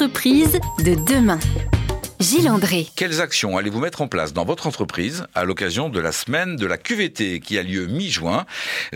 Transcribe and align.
L'entreprise 0.00 0.60
de 0.84 0.94
demain. 0.94 1.40
Gilles 2.20 2.48
André. 2.48 2.88
Quelles 2.96 3.20
actions 3.20 3.56
allez-vous 3.56 3.78
mettre 3.78 4.02
en 4.02 4.08
place 4.08 4.32
dans 4.32 4.44
votre 4.44 4.66
entreprise 4.66 5.24
à 5.36 5.44
l'occasion 5.44 5.88
de 5.88 6.00
la 6.00 6.10
semaine 6.10 6.56
de 6.56 6.66
la 6.66 6.76
QVT 6.76 7.38
qui 7.38 7.56
a 7.58 7.62
lieu 7.62 7.86
mi-juin? 7.86 8.44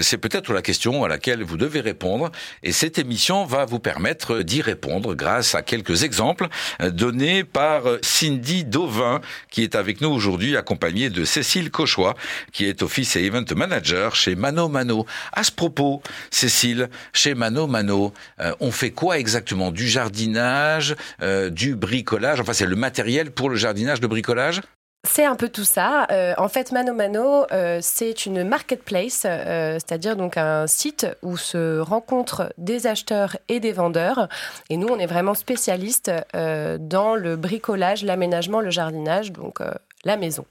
C'est 0.00 0.18
peut-être 0.18 0.52
la 0.52 0.60
question 0.60 1.04
à 1.04 1.08
laquelle 1.08 1.44
vous 1.44 1.56
devez 1.56 1.80
répondre 1.80 2.32
et 2.64 2.72
cette 2.72 2.98
émission 2.98 3.44
va 3.44 3.64
vous 3.64 3.78
permettre 3.78 4.42
d'y 4.42 4.60
répondre 4.60 5.14
grâce 5.14 5.54
à 5.54 5.62
quelques 5.62 6.02
exemples 6.02 6.48
donnés 6.80 7.44
par 7.44 7.84
Cindy 8.02 8.64
Dauvin 8.64 9.20
qui 9.50 9.62
est 9.62 9.76
avec 9.76 10.00
nous 10.00 10.10
aujourd'hui 10.10 10.56
accompagnée 10.56 11.08
de 11.08 11.24
Cécile 11.24 11.70
Cauchois 11.70 12.16
qui 12.50 12.64
est 12.64 12.82
Office 12.82 13.14
et 13.14 13.24
Event 13.24 13.44
Manager 13.54 14.16
chez 14.16 14.34
Mano 14.34 14.68
Mano. 14.68 15.06
À 15.32 15.44
ce 15.44 15.52
propos, 15.52 16.02
Cécile, 16.32 16.90
chez 17.12 17.34
Mano 17.34 17.68
Mano, 17.68 18.12
euh, 18.40 18.52
on 18.58 18.72
fait 18.72 18.90
quoi 18.90 19.20
exactement? 19.20 19.70
Du 19.70 19.86
jardinage, 19.86 20.96
euh, 21.22 21.50
du 21.50 21.76
bricolage, 21.76 22.40
enfin 22.40 22.52
c'est 22.52 22.66
le 22.66 22.74
matériel 22.74 23.11
pour 23.34 23.50
le 23.50 23.56
jardinage 23.56 24.00
de 24.00 24.06
bricolage? 24.06 24.60
C'est 25.04 25.24
un 25.24 25.34
peu 25.34 25.48
tout 25.48 25.64
ça. 25.64 26.06
Euh, 26.12 26.32
en 26.38 26.48
fait, 26.48 26.70
Mano 26.70 26.94
Mano, 26.94 27.44
euh, 27.50 27.80
c'est 27.82 28.24
une 28.24 28.44
marketplace, 28.44 29.24
euh, 29.26 29.74
c'est-à-dire 29.74 30.16
donc 30.16 30.36
un 30.36 30.68
site 30.68 31.08
où 31.22 31.36
se 31.36 31.80
rencontrent 31.80 32.52
des 32.56 32.86
acheteurs 32.86 33.36
et 33.48 33.58
des 33.58 33.72
vendeurs. 33.72 34.28
Et 34.70 34.76
nous, 34.76 34.86
on 34.86 34.98
est 34.98 35.06
vraiment 35.06 35.34
spécialistes 35.34 36.12
dans 36.32 37.16
le 37.16 37.36
bricolage, 37.36 38.04
l'aménagement, 38.04 38.60
le 38.60 38.70
jardinage, 38.70 39.32
donc 39.32 39.58
la 40.04 40.16
maison 40.16 40.44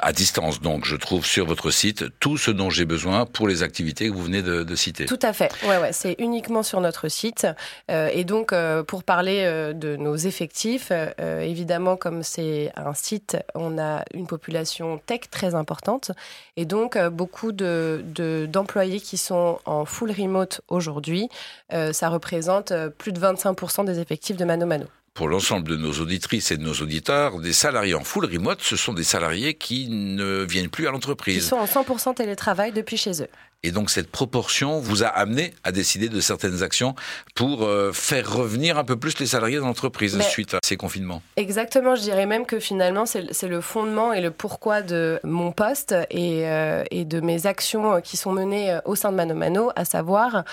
à 0.00 0.12
distance. 0.12 0.60
Donc, 0.60 0.84
je 0.84 0.94
trouve 0.94 1.26
sur 1.26 1.46
votre 1.46 1.70
site 1.70 2.04
tout 2.20 2.36
ce 2.36 2.50
dont 2.50 2.70
j'ai 2.70 2.84
besoin 2.84 3.26
pour 3.26 3.48
les 3.48 3.62
activités 3.62 4.08
que 4.08 4.14
vous 4.14 4.22
venez 4.22 4.42
de, 4.42 4.74
citer. 4.76 5.04
Tout 5.06 5.18
à 5.22 5.32
fait. 5.32 5.50
Ouais, 5.64 5.78
ouais, 5.78 5.92
c'est 5.92 6.14
uniquement 6.18 6.62
sur 6.62 6.80
notre 6.80 7.08
site. 7.08 7.46
Euh, 7.90 8.08
et 8.12 8.24
donc, 8.24 8.52
euh, 8.52 8.84
pour 8.84 9.02
parler 9.02 9.42
euh, 9.44 9.72
de 9.72 9.96
nos 9.96 10.14
effectifs, 10.14 10.92
évidemment, 11.20 11.96
comme 11.96 12.22
c'est 12.22 12.72
un 12.76 12.94
site, 12.94 13.36
on 13.54 13.78
a 13.78 14.04
une 14.14 14.26
population 14.26 15.00
tech 15.06 15.22
très 15.30 15.54
importante. 15.54 16.12
Et 16.56 16.64
donc, 16.64 16.96
beaucoup 17.08 17.52
de, 17.52 18.04
d'employés 18.48 19.00
qui 19.00 19.18
sont 19.18 19.58
en 19.64 19.84
full 19.84 20.12
remote 20.12 20.60
aujourd'hui. 20.68 21.28
ça 21.70 22.08
représente 22.08 22.72
plus 22.98 23.12
de 23.12 23.20
25% 23.20 23.84
des 23.84 23.98
effectifs 23.98 24.36
de 24.36 24.44
Mano 24.44 24.66
Mano 24.66 24.86
pour 25.14 25.28
l'ensemble 25.28 25.68
de 25.68 25.76
nos 25.76 25.92
auditrices 25.92 26.50
et 26.50 26.56
de 26.56 26.62
nos 26.62 26.74
auditeurs, 26.74 27.40
des 27.40 27.52
salariés 27.52 27.94
en 27.94 28.04
full 28.04 28.24
remote, 28.24 28.60
ce 28.62 28.76
sont 28.76 28.92
des 28.92 29.04
salariés 29.04 29.54
qui 29.54 29.88
ne 29.88 30.44
viennent 30.44 30.70
plus 30.70 30.86
à 30.86 30.90
l'entreprise. 30.90 31.36
Ils 31.36 31.42
sont 31.42 31.56
en 31.56 31.66
100% 31.66 32.14
télétravail 32.14 32.72
depuis 32.72 32.96
chez 32.96 33.22
eux. 33.22 33.28
Et 33.62 33.72
donc 33.72 33.90
cette 33.90 34.10
proportion 34.10 34.80
vous 34.80 35.04
a 35.04 35.08
amené 35.08 35.52
à 35.64 35.72
décider 35.72 36.08
de 36.08 36.20
certaines 36.20 36.62
actions 36.62 36.94
pour 37.34 37.64
euh, 37.64 37.92
faire 37.92 38.32
revenir 38.32 38.78
un 38.78 38.84
peu 38.84 38.96
plus 38.96 39.18
les 39.18 39.26
salariés 39.26 39.58
dans 39.58 39.66
l'entreprise 39.66 40.18
suite 40.22 40.54
à 40.54 40.60
ces 40.64 40.78
confinements. 40.78 41.20
Exactement, 41.36 41.94
je 41.94 42.00
dirais 42.00 42.24
même 42.24 42.46
que 42.46 42.58
finalement 42.58 43.04
c'est 43.04 43.48
le 43.48 43.60
fondement 43.60 44.14
et 44.14 44.22
le 44.22 44.30
pourquoi 44.30 44.80
de 44.80 45.20
mon 45.24 45.52
poste 45.52 45.94
et, 46.10 46.48
euh, 46.48 46.84
et 46.90 47.04
de 47.04 47.20
mes 47.20 47.44
actions 47.44 48.00
qui 48.00 48.16
sont 48.16 48.32
menées 48.32 48.70
euh, 48.70 48.80
au 48.86 48.94
sein 48.94 49.10
de 49.10 49.16
Mano 49.16 49.34
Mano, 49.34 49.70
à 49.76 49.84
savoir 49.84 50.44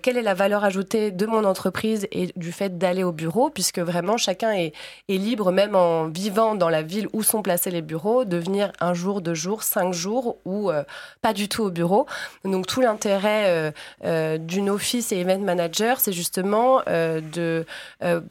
quelle 0.00 0.16
est 0.16 0.22
la 0.22 0.34
valeur 0.34 0.62
ajoutée 0.62 1.10
de 1.10 1.26
mon 1.26 1.42
entreprise 1.42 2.06
et 2.12 2.28
du 2.36 2.52
fait 2.52 2.78
d'aller 2.78 3.02
au 3.02 3.10
bureau, 3.10 3.50
puisque 3.50 3.80
vraiment 3.80 4.16
chacun 4.16 4.52
est, 4.52 4.72
est, 5.08 5.16
libre, 5.18 5.50
même 5.50 5.74
en 5.74 6.06
vivant 6.06 6.54
dans 6.54 6.68
la 6.68 6.82
ville 6.82 7.08
où 7.12 7.24
sont 7.24 7.42
placés 7.42 7.72
les 7.72 7.82
bureaux, 7.82 8.24
de 8.24 8.36
venir 8.36 8.70
un 8.78 8.94
jour, 8.94 9.22
deux 9.22 9.34
jours, 9.34 9.64
cinq 9.64 9.92
jours 9.92 10.38
ou 10.44 10.70
pas 11.20 11.32
du 11.32 11.48
tout 11.48 11.64
au 11.64 11.70
bureau. 11.70 12.06
Donc 12.44 12.66
tout 12.66 12.80
l'intérêt 12.80 13.44
euh, 13.46 13.70
euh, 14.04 14.36
d'une 14.36 14.68
office 14.68 15.12
et 15.12 15.20
event 15.20 15.38
manager, 15.38 16.00
c'est 16.00 16.12
justement 16.12 16.82
euh, 16.88 17.20
de 17.20 17.64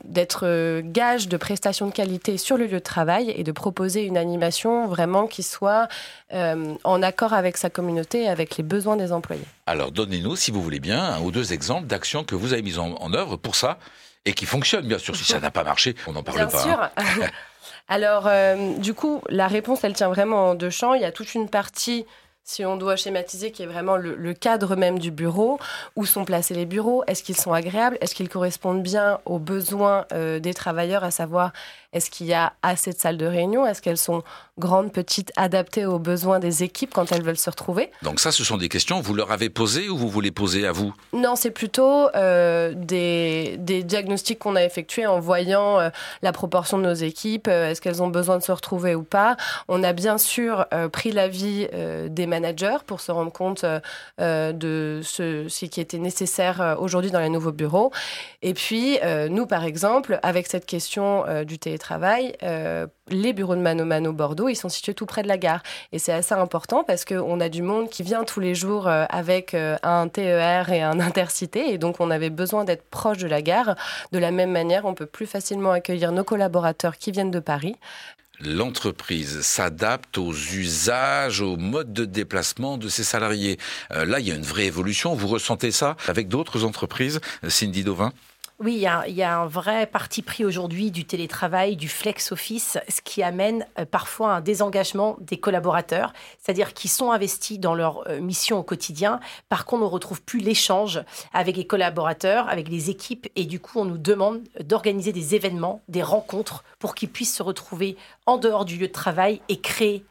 d'être 0.03 0.81
gage 0.81 1.27
de 1.27 1.37
prestations 1.37 1.87
de 1.87 1.93
qualité 1.93 2.37
sur 2.37 2.57
le 2.57 2.65
lieu 2.65 2.73
de 2.73 2.79
travail 2.79 3.33
et 3.35 3.43
de 3.43 3.51
proposer 3.51 4.03
une 4.03 4.17
animation 4.17 4.87
vraiment 4.87 5.27
qui 5.27 5.43
soit 5.43 5.87
en 6.31 7.03
accord 7.03 7.33
avec 7.33 7.57
sa 7.57 7.69
communauté 7.69 8.23
et 8.23 8.29
avec 8.29 8.57
les 8.57 8.63
besoins 8.63 8.95
des 8.95 9.11
employés. 9.11 9.45
Alors 9.65 9.91
donnez-nous, 9.91 10.35
si 10.35 10.51
vous 10.51 10.61
voulez 10.61 10.79
bien, 10.79 11.01
un 11.01 11.21
ou 11.21 11.31
deux 11.31 11.53
exemples 11.53 11.87
d'actions 11.87 12.23
que 12.23 12.35
vous 12.35 12.53
avez 12.53 12.61
mises 12.61 12.79
en, 12.79 13.13
œuvre 13.13 13.37
pour 13.37 13.55
ça 13.55 13.77
et 14.25 14.33
qui 14.33 14.45
fonctionnent, 14.45 14.87
bien 14.87 14.97
sûr. 14.99 15.15
Si 15.15 15.23
ça 15.23 15.39
n'a 15.39 15.51
pas 15.51 15.63
marché, 15.63 15.95
on 16.07 16.13
n'en 16.13 16.23
parle 16.23 16.37
bien 16.37 16.47
pas. 16.47 16.63
Sûr. 16.63 16.81
Hein. 16.81 16.91
Alors, 17.87 18.29
du 18.77 18.93
coup, 18.93 19.21
la 19.29 19.47
réponse, 19.47 19.83
elle 19.83 19.93
tient 19.93 20.09
vraiment 20.09 20.49
en 20.49 20.55
deux 20.55 20.69
champs. 20.69 20.93
Il 20.93 21.01
y 21.01 21.05
a 21.05 21.11
toute 21.11 21.33
une 21.33 21.49
partie 21.49 22.05
si 22.43 22.65
on 22.65 22.77
doit 22.77 22.95
schématiser, 22.95 23.51
qui 23.51 23.63
est 23.63 23.67
vraiment 23.67 23.97
le, 23.97 24.33
cadre 24.33 24.75
même 24.75 24.99
du 24.99 25.11
bureau, 25.11 25.59
où 25.95 26.05
sont 26.05 26.25
placés 26.25 26.53
les 26.53 26.65
bureaux, 26.65 27.03
est-ce 27.07 27.23
qu'ils 27.23 27.37
sont 27.37 27.53
agréables, 27.53 27.97
est-ce 28.01 28.15
qu'ils 28.15 28.29
correspondent 28.29 28.83
bien 28.83 29.19
aux 29.25 29.39
besoins 29.39 30.05
euh, 30.11 30.39
des 30.39 30.53
travailleurs, 30.53 31.03
à 31.03 31.11
savoir 31.11 31.53
est-ce 31.93 32.09
qu'il 32.09 32.27
y 32.27 32.33
a 32.33 32.53
assez 32.61 32.91
de 32.91 32.97
salles 32.97 33.17
de 33.17 33.25
réunion, 33.25 33.65
est-ce 33.65 33.81
qu'elles 33.81 33.97
sont 33.97 34.23
grandes, 34.59 34.91
petites, 34.91 35.31
adaptées 35.37 35.85
aux 35.85 35.99
besoins 35.99 36.39
des 36.39 36.63
équipes 36.63 36.93
quand 36.93 37.11
elles 37.11 37.23
veulent 37.23 37.37
se 37.37 37.49
retrouver? 37.49 37.91
Donc 38.03 38.19
ça, 38.19 38.31
ce 38.31 38.43
sont 38.43 38.57
des 38.57 38.69
questions, 38.69 39.01
vous 39.01 39.13
leur 39.13 39.31
avez 39.31 39.49
posées 39.49 39.89
ou 39.89 39.97
vous 39.97 40.09
voulez 40.09 40.31
poser 40.31 40.67
à 40.67 40.71
vous? 40.71 40.93
Non, 41.13 41.35
c'est 41.35 41.51
plutôt 41.51 42.07
euh, 42.15 42.73
des, 42.75 43.57
diagnostics 43.57 44.39
qu'on 44.39 44.55
a 44.55 44.63
effectués 44.63 45.07
en 45.07 45.19
voyant 45.19 45.79
euh, 45.79 45.89
la 46.21 46.31
proportion 46.31 46.77
de 46.77 46.83
nos 46.83 46.93
équipes, 46.93 47.47
est-ce 47.47 47.81
qu'elles 47.81 48.03
ont 48.03 48.09
besoin 48.09 48.37
de 48.37 48.43
se 48.43 48.51
retrouver 48.51 48.95
ou 48.95 49.03
pas? 49.03 49.37
On 49.67 49.83
a 49.83 49.93
bien 49.93 50.17
sûr 50.17 50.65
pris 50.91 51.11
l'avis 51.11 51.67
des 52.09 52.25
managers 52.27 52.77
pour 52.85 53.01
se 53.01 53.11
rendre 53.11 53.31
compte 53.31 53.65
euh, 54.19 54.51
de 54.51 55.01
ce, 55.03 55.47
ce, 55.47 55.65
qui 55.65 55.81
était 55.81 55.97
nécessaire 55.97 56.61
euh, 56.61 56.75
aujourd'hui 56.75 57.11
dans 57.11 57.19
les 57.19 57.29
nouveaux 57.29 57.51
bureaux. 57.51 57.91
Et 58.41 58.53
puis, 58.53 58.99
euh, 59.03 59.29
nous, 59.29 59.45
par 59.45 59.63
exemple, 59.63 60.19
avec 60.23 60.47
cette 60.47 60.65
question 60.65 61.23
du 61.45 61.57
télétravail, 61.57 61.80
les 61.89 63.33
bureaux 63.33 63.55
de 63.55 63.61
Mano 63.61 63.85
Mano 63.85 64.13
Bordeaux, 64.13 64.49
ils 64.49 64.55
sont 64.55 64.69
situés 64.69 64.93
tout 64.93 65.05
près 65.05 65.23
de 65.23 65.27
la 65.27 65.37
gare. 65.37 65.63
Et 65.91 65.99
c'est 65.99 66.13
assez 66.13 66.33
important 66.33 66.83
parce 66.83 67.05
qu'on 67.05 67.39
a 67.39 67.49
du 67.49 67.61
monde 67.61 67.89
qui 67.89 68.03
vient 68.03 68.23
tous 68.23 68.39
les 68.39 68.55
jours 68.55 68.87
avec 68.87 69.53
un 69.55 70.07
TER 70.07 70.71
et 70.71 70.81
un 70.81 70.99
intercité. 71.11 71.71
Et 71.71 71.77
donc, 71.77 71.99
on 71.99 72.11
avait 72.11 72.29
besoin 72.29 72.63
d'être 72.63 72.89
proche 72.89 73.17
de 73.17 73.27
la 73.27 73.41
gare. 73.41 73.75
De 74.11 74.19
la 74.19 74.31
même 74.31 74.51
manière, 74.51 74.85
on 74.85 74.93
peut 74.93 75.05
plus 75.05 75.27
facilement 75.27 75.71
accueillir 75.71 76.11
nos 76.11 76.23
collaborateurs 76.23 76.97
qui 76.97 77.11
viennent 77.11 77.31
de 77.31 77.39
Paris 77.39 77.75
l'entreprise 78.43 79.41
s'adapte 79.41 80.17
aux 80.17 80.33
usages, 80.33 81.41
aux 81.41 81.57
modes 81.57 81.93
de 81.93 82.05
déplacement 82.05 82.77
de 82.77 82.89
ses 82.89 83.03
salariés. 83.03 83.57
Euh, 83.91 84.05
là, 84.05 84.19
il 84.19 84.27
y 84.27 84.31
a 84.31 84.35
une 84.35 84.41
vraie 84.41 84.65
évolution. 84.65 85.13
Vous 85.13 85.27
ressentez 85.27 85.71
ça 85.71 85.95
avec 86.07 86.27
d'autres 86.27 86.63
entreprises, 86.63 87.19
Cindy 87.47 87.83
Dovin 87.83 88.11
oui, 88.63 88.75
il 88.75 89.13
y, 89.15 89.23
a, 89.23 89.39
un 89.39 89.47
vrai 89.47 89.87
parti 89.87 90.21
pris 90.21 90.45
aujourd'hui 90.45 90.91
du 90.91 91.03
télétravail, 91.03 91.75
du 91.75 91.89
flex 91.89 92.31
office, 92.31 92.77
ce 92.87 93.01
qui 93.01 93.23
amène 93.23 93.65
euh, 93.79 93.85
parfois 93.85 94.33
un 94.35 94.41
désengagement 94.41 95.17
des 95.19 95.37
collaborateurs, 95.37 96.13
c'est-à-dire 96.37 96.75
qu'ils 96.75 96.91
sont 96.91 97.11
investis 97.11 97.59
dans 97.59 97.73
leur 97.73 98.07
euh, 98.07 98.19
mission 98.21 98.59
au 98.59 98.63
quotidien. 98.63 99.19
Par 99.49 99.65
contre, 99.65 99.81
on 99.81 99.85
ne 99.85 99.91
retrouve 99.91 100.21
plus 100.21 100.39
l'échange 100.39 101.01
avec 101.33 101.57
les 101.57 101.65
collaborateurs, 101.65 102.47
avec 102.49 102.69
les 102.69 102.91
équipes, 102.91 103.27
et 103.35 103.45
du 103.45 103.59
coup, 103.59 103.79
on 103.79 103.85
nous 103.85 103.97
demande 103.97 104.41
d'organiser 104.63 105.11
des 105.11 105.33
événements, 105.33 105.81
des 105.87 106.03
rencontres, 106.03 106.63
pour 106.77 106.93
qu'ils 106.93 107.09
puissent 107.09 107.35
se 107.35 107.43
retrouver 107.43 107.97
en 108.27 108.37
dehors 108.37 108.65
du 108.65 108.77
lieu 108.77 108.87
de 108.87 108.93
travail 108.93 109.41
et 109.49 109.59
créer, 109.59 110.05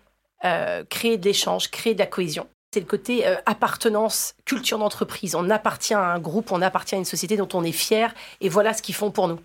euh, 0.45 0.83
créer 0.91 1.19
de 1.19 1.25
l'échange, 1.25 1.71
créer 1.71 1.95
de 1.95 2.01
la 2.01 2.07
cohésion. 2.07 2.49
C'est 2.73 2.81
le 2.81 2.87
côté 2.87 3.27
euh, 3.27 3.35
appartenance, 3.47 4.35
culture 4.45 4.79
d'entreprise. 4.79 5.35
On 5.35 5.51
appartient 5.51 5.95
à 5.95 6.13
un 6.13 6.21
groupe, 6.21 6.53
on 6.53 6.63
appartient 6.63 6.95
à 6.95 6.99
une 6.99 7.05
société 7.05 7.37
dont 7.37 7.49
on 7.53 7.65
est 7.65 7.73
fier, 7.73 8.15
et 8.41 8.49
voilà 8.49 8.75
ce 8.75 8.83
qu'ils 8.83 8.95
font 8.95 9.11
pour 9.11 9.27
nous. 9.27 9.41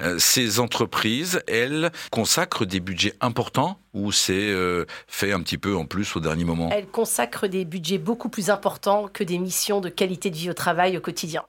Euh, 0.00 0.18
ces 0.18 0.60
entreprises, 0.60 1.42
elles, 1.48 1.90
consacrent 2.12 2.66
des 2.66 2.80
budgets 2.80 3.14
importants 3.20 3.78
ou 3.94 4.12
c'est 4.12 4.50
euh, 4.50 4.84
fait 5.06 5.32
un 5.32 5.40
petit 5.40 5.58
peu 5.58 5.76
en 5.76 5.86
plus 5.86 6.14
au 6.14 6.20
dernier 6.20 6.44
moment? 6.44 6.68
Elles 6.70 6.86
consacrent 6.86 7.48
des 7.48 7.64
budgets 7.64 7.98
beaucoup 7.98 8.28
plus 8.28 8.50
importants 8.50 9.08
que 9.12 9.24
des 9.24 9.38
missions 9.38 9.80
de 9.80 9.88
qualité 9.88 10.30
de 10.30 10.36
vie 10.36 10.50
au 10.50 10.54
travail 10.54 10.96
au 10.96 11.00
quotidien. 11.00 11.44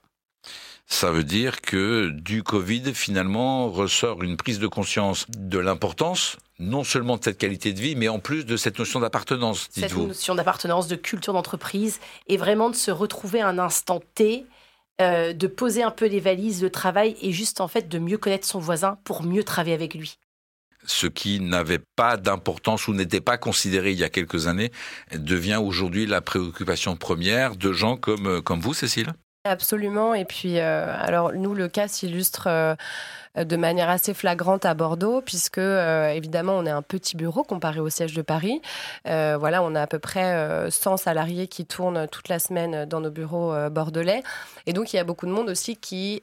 Ça 0.90 1.12
veut 1.12 1.24
dire 1.24 1.62
que 1.62 2.10
du 2.10 2.42
Covid, 2.42 2.94
finalement, 2.96 3.70
ressort 3.70 4.24
une 4.24 4.38
prise 4.38 4.60
de 4.60 4.68
conscience 4.68 5.28
de 5.30 5.60
l'importance 5.60 6.38
non 6.58 6.84
seulement 6.84 7.16
de 7.18 7.24
cette 7.24 7.38
qualité 7.38 7.72
de 7.72 7.80
vie, 7.80 7.96
mais 7.96 8.10
en 8.10 8.20
plus 8.20 8.46
de 8.46 8.58
cette 8.58 8.78
notion 8.80 9.00
d'appartenance, 9.00 9.70
dites-vous. 9.70 10.02
Cette 10.02 10.08
notion 10.10 10.36
d'appartenance, 10.36 10.88
de 10.88 10.96
culture 10.96 11.32
d'entreprise, 11.32 12.00
et 12.28 12.38
vraiment 12.38 12.70
de 12.70 12.76
se 12.76 12.92
retrouver 12.92 13.40
un 13.40 13.60
instant 13.60 14.02
T, 14.16 14.46
euh, 15.00 15.32
de 15.32 15.48
poser 15.48 15.84
un 15.84 15.92
peu 15.92 16.08
les 16.08 16.20
valises, 16.20 16.60
de 16.60 16.68
travail, 16.68 17.16
et 17.22 17.32
juste 17.32 17.62
en 17.62 17.70
fait 17.70 17.88
de 17.88 18.00
mieux 18.00 18.18
connaître 18.18 18.48
son 18.48 18.60
voisin 18.60 18.98
pour 19.06 19.24
mieux 19.24 19.44
travailler 19.44 19.76
avec 19.76 19.94
lui. 19.94 20.18
Ce 20.86 21.08
qui 21.08 21.40
n'avait 21.40 21.82
pas 21.96 22.18
d'importance 22.18 22.88
ou 22.88 22.94
n'était 22.94 23.22
pas 23.22 23.38
considéré 23.38 23.92
il 23.92 24.00
y 24.00 24.04
a 24.04 24.10
quelques 24.10 24.48
années 24.48 24.72
devient 25.14 25.62
aujourd'hui 25.62 26.06
la 26.06 26.22
préoccupation 26.22 26.96
première 26.98 27.56
de 27.56 27.72
gens 27.74 27.96
comme, 27.96 28.42
comme 28.42 28.60
vous, 28.60 28.74
Cécile 28.74 29.14
Absolument. 29.50 30.14
Et 30.14 30.26
puis, 30.26 30.60
euh, 30.60 30.94
alors 31.00 31.34
nous, 31.34 31.56
le 31.56 31.68
cas 31.68 31.88
s'illustre 31.88 32.48
de 33.40 33.56
manière 33.56 33.90
assez 33.90 34.14
flagrante 34.14 34.66
à 34.66 34.74
Bordeaux, 34.74 35.22
puisque 35.22 35.58
évidemment 35.60 36.54
on 36.54 36.66
est 36.66 36.72
un 36.72 36.82
petit 36.82 37.16
bureau 37.16 37.44
comparé 37.44 37.80
au 37.80 37.90
siège 37.90 38.14
de 38.14 38.22
Paris. 38.22 38.62
voilà, 39.06 39.64
on 39.64 39.76
a 39.76 39.82
à 39.82 39.88
peu 39.88 40.00
près 40.00 40.70
100 40.70 40.98
salariés 40.98 41.48
qui 41.48 41.66
tournent 41.66 42.08
toute 42.08 42.30
la 42.30 42.40
semaine 42.40 42.86
dans 42.86 43.00
nos 43.00 43.12
bureaux 43.12 43.54
bordelais. 43.70 44.24
Et 44.66 44.74
donc 44.74 44.94
il 44.94 44.98
y 44.98 45.00
a 45.00 45.04
beaucoup 45.04 45.26
de 45.26 45.32
monde 45.32 45.50
aussi 45.50 45.78
qui 45.78 46.22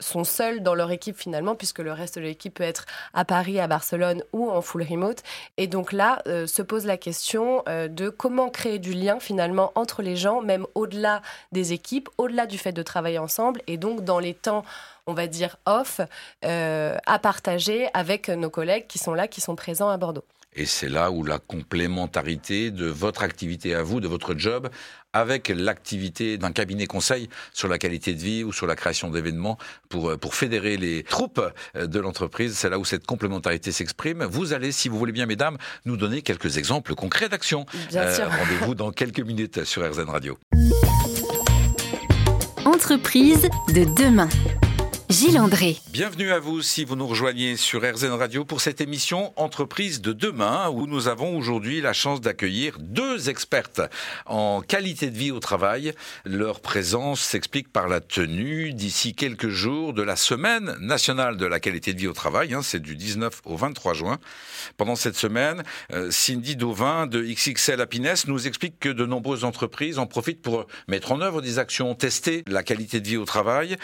sont 0.00 0.24
seuls 0.24 0.62
dans 0.62 0.74
leur 0.74 0.90
équipe 0.90 1.16
finalement, 1.16 1.54
puisque 1.54 1.80
le 1.80 1.92
reste 1.92 2.16
de 2.16 2.22
l'équipe 2.22 2.54
peut 2.54 2.64
être 2.64 2.86
à 3.14 3.24
Paris, 3.24 3.60
à 3.60 3.66
Barcelone 3.66 4.22
ou 4.32 4.50
en 4.50 4.60
full 4.60 4.82
remote. 4.82 5.22
Et 5.56 5.66
donc 5.66 5.92
là 5.92 6.22
se 6.26 6.62
pose 6.62 6.86
la 6.86 6.96
question 6.96 7.64
de 7.66 8.08
comment 8.08 8.50
créer 8.50 8.78
du 8.78 8.92
lien 8.92 9.18
finalement 9.20 9.72
entre 9.74 10.02
les 10.02 10.16
gens, 10.16 10.42
même 10.42 10.66
au-delà 10.74 11.22
des 11.52 11.72
équipes, 11.72 12.08
au-delà 12.18 12.46
du 12.46 12.58
fait 12.58 12.72
de 12.72 12.82
travailler 12.82 13.18
ensemble, 13.18 13.60
et 13.66 13.76
donc 13.76 14.04
dans 14.04 14.18
les 14.18 14.34
temps, 14.34 14.64
on 15.06 15.14
va 15.14 15.26
dire 15.26 15.56
off, 15.66 16.00
euh, 16.44 16.96
à 17.06 17.18
partager 17.18 17.88
avec 17.94 18.28
nos 18.28 18.50
collègues 18.50 18.86
qui 18.86 18.98
sont 18.98 19.14
là, 19.14 19.28
qui 19.28 19.40
sont 19.40 19.56
présents 19.56 19.88
à 19.88 19.96
Bordeaux. 19.96 20.24
Et 20.54 20.66
c'est 20.66 20.88
là 20.88 21.10
où 21.10 21.24
la 21.24 21.38
complémentarité 21.38 22.70
de 22.70 22.86
votre 22.86 23.22
activité 23.22 23.74
à 23.74 23.82
vous, 23.82 24.00
de 24.00 24.08
votre 24.08 24.36
job, 24.36 24.68
avec 25.14 25.48
l'activité 25.48 26.36
d'un 26.36 26.52
cabinet 26.52 26.86
conseil 26.86 27.28
sur 27.54 27.68
la 27.68 27.78
qualité 27.78 28.14
de 28.14 28.20
vie 28.20 28.44
ou 28.44 28.52
sur 28.52 28.66
la 28.66 28.76
création 28.76 29.10
d'événements 29.10 29.56
pour, 29.88 30.10
euh, 30.10 30.16
pour 30.18 30.34
fédérer 30.34 30.76
les 30.76 31.04
troupes 31.04 31.40
euh, 31.76 31.86
de 31.86 31.98
l'entreprise. 32.00 32.56
C'est 32.56 32.68
là 32.68 32.78
où 32.78 32.84
cette 32.84 33.06
complémentarité 33.06 33.72
s'exprime. 33.72 34.24
Vous 34.24 34.52
allez, 34.52 34.72
si 34.72 34.90
vous 34.90 34.98
voulez 34.98 35.12
bien, 35.12 35.26
mesdames, 35.26 35.56
nous 35.86 35.96
donner 35.96 36.20
quelques 36.20 36.58
exemples 36.58 36.94
concrets 36.94 37.30
d'action. 37.30 37.64
Euh, 37.94 38.28
Rendez-vous 38.38 38.74
dans 38.74 38.90
quelques 38.90 39.20
minutes 39.20 39.64
sur 39.64 39.82
RZN 39.82 40.10
Radio. 40.10 40.38
Entreprise 42.64 43.48
de 43.68 43.84
demain. 43.96 44.28
Gilles 45.12 45.38
André. 45.38 45.76
Bienvenue 45.92 46.32
à 46.32 46.38
vous 46.38 46.62
si 46.62 46.86
vous 46.86 46.96
nous 46.96 47.06
rejoignez 47.06 47.58
sur 47.58 47.82
RZN 47.82 48.12
Radio 48.12 48.46
pour 48.46 48.62
cette 48.62 48.80
émission 48.80 49.34
Entreprise 49.36 50.00
de 50.00 50.14
demain 50.14 50.70
où 50.70 50.86
nous 50.86 51.06
avons 51.06 51.36
aujourd'hui 51.36 51.82
la 51.82 51.92
chance 51.92 52.22
d'accueillir 52.22 52.78
deux 52.80 53.28
expertes 53.28 53.82
en 54.24 54.62
qualité 54.62 55.10
de 55.10 55.18
vie 55.18 55.30
au 55.30 55.38
travail. 55.38 55.92
Leur 56.24 56.60
présence 56.60 57.20
s'explique 57.20 57.70
par 57.70 57.88
la 57.88 58.00
tenue 58.00 58.72
d'ici 58.72 59.14
quelques 59.14 59.50
jours 59.50 59.92
de 59.92 60.00
la 60.00 60.16
semaine 60.16 60.74
nationale 60.80 61.36
de 61.36 61.44
la 61.44 61.60
qualité 61.60 61.92
de 61.92 61.98
vie 61.98 62.08
au 62.08 62.14
travail. 62.14 62.54
Hein, 62.54 62.62
c'est 62.62 62.80
du 62.80 62.96
19 62.96 63.42
au 63.44 63.58
23 63.58 63.92
juin. 63.92 64.18
Pendant 64.78 64.96
cette 64.96 65.16
semaine, 65.16 65.62
euh, 65.92 66.10
Cindy 66.10 66.56
Dauvin 66.56 67.06
de 67.06 67.22
XXL 67.22 67.82
Happiness 67.82 68.26
nous 68.28 68.46
explique 68.46 68.80
que 68.80 68.88
de 68.88 69.04
nombreuses 69.04 69.44
entreprises 69.44 69.98
en 69.98 70.06
profitent 70.06 70.40
pour 70.40 70.66
mettre 70.88 71.12
en 71.12 71.20
œuvre 71.20 71.42
des 71.42 71.58
actions, 71.58 71.94
tester 71.94 72.44
la 72.46 72.62
qualité 72.62 73.02
de 73.02 73.08
vie 73.08 73.18
au 73.18 73.26
travail. 73.26 73.76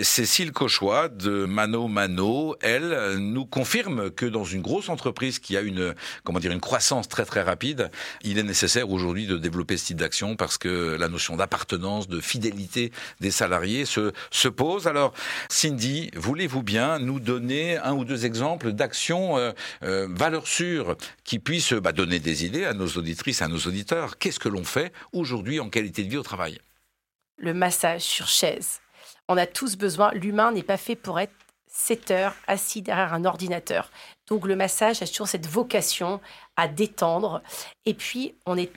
Cécile 0.00 0.52
choix 0.68 1.08
de 1.08 1.55
Mano 1.56 1.88
Mano, 1.88 2.54
elle, 2.60 3.16
nous 3.16 3.46
confirme 3.46 4.10
que 4.10 4.26
dans 4.26 4.44
une 4.44 4.60
grosse 4.60 4.90
entreprise 4.90 5.38
qui 5.38 5.56
a 5.56 5.62
une, 5.62 5.94
comment 6.22 6.38
dire, 6.38 6.52
une 6.52 6.60
croissance 6.60 7.08
très 7.08 7.24
très 7.24 7.40
rapide, 7.40 7.90
il 8.20 8.36
est 8.36 8.42
nécessaire 8.42 8.90
aujourd'hui 8.90 9.26
de 9.26 9.38
développer 9.38 9.78
ce 9.78 9.86
type 9.86 9.96
d'action 9.96 10.36
parce 10.36 10.58
que 10.58 10.98
la 11.00 11.08
notion 11.08 11.34
d'appartenance, 11.34 12.08
de 12.08 12.20
fidélité 12.20 12.92
des 13.20 13.30
salariés 13.30 13.86
se, 13.86 14.12
se 14.30 14.48
pose. 14.48 14.86
Alors, 14.86 15.14
Cindy, 15.48 16.10
voulez-vous 16.14 16.62
bien 16.62 16.98
nous 16.98 17.20
donner 17.20 17.78
un 17.78 17.94
ou 17.94 18.04
deux 18.04 18.26
exemples 18.26 18.72
d'actions 18.72 19.38
euh, 19.38 19.52
euh, 19.82 20.08
valeurs 20.10 20.48
sûres 20.48 20.94
qui 21.24 21.38
puissent 21.38 21.72
bah, 21.72 21.92
donner 21.92 22.18
des 22.18 22.44
idées 22.44 22.66
à 22.66 22.74
nos 22.74 22.88
auditrices, 22.88 23.40
à 23.40 23.48
nos 23.48 23.60
auditeurs? 23.60 24.18
Qu'est-ce 24.18 24.40
que 24.40 24.50
l'on 24.50 24.64
fait 24.64 24.92
aujourd'hui 25.12 25.58
en 25.58 25.70
qualité 25.70 26.04
de 26.04 26.10
vie 26.10 26.18
au 26.18 26.22
travail? 26.22 26.58
Le 27.38 27.54
massage 27.54 28.02
sur 28.02 28.28
chaise. 28.28 28.80
On 29.28 29.38
a 29.38 29.46
tous 29.46 29.76
besoin, 29.76 30.12
l'humain 30.12 30.52
n'est 30.52 30.62
pas 30.62 30.76
fait 30.76 30.96
pour 30.96 31.18
être 31.18 31.32
7 31.76 32.10
heures 32.10 32.34
assis 32.46 32.80
derrière 32.80 33.12
un 33.12 33.24
ordinateur. 33.24 33.90
Donc 34.28 34.46
le 34.46 34.56
massage 34.56 35.02
a 35.02 35.06
toujours 35.06 35.28
cette 35.28 35.46
vocation 35.46 36.20
à 36.56 36.68
détendre. 36.68 37.42
Et 37.84 37.92
puis, 37.94 38.34
on 38.46 38.56
est 38.56 38.72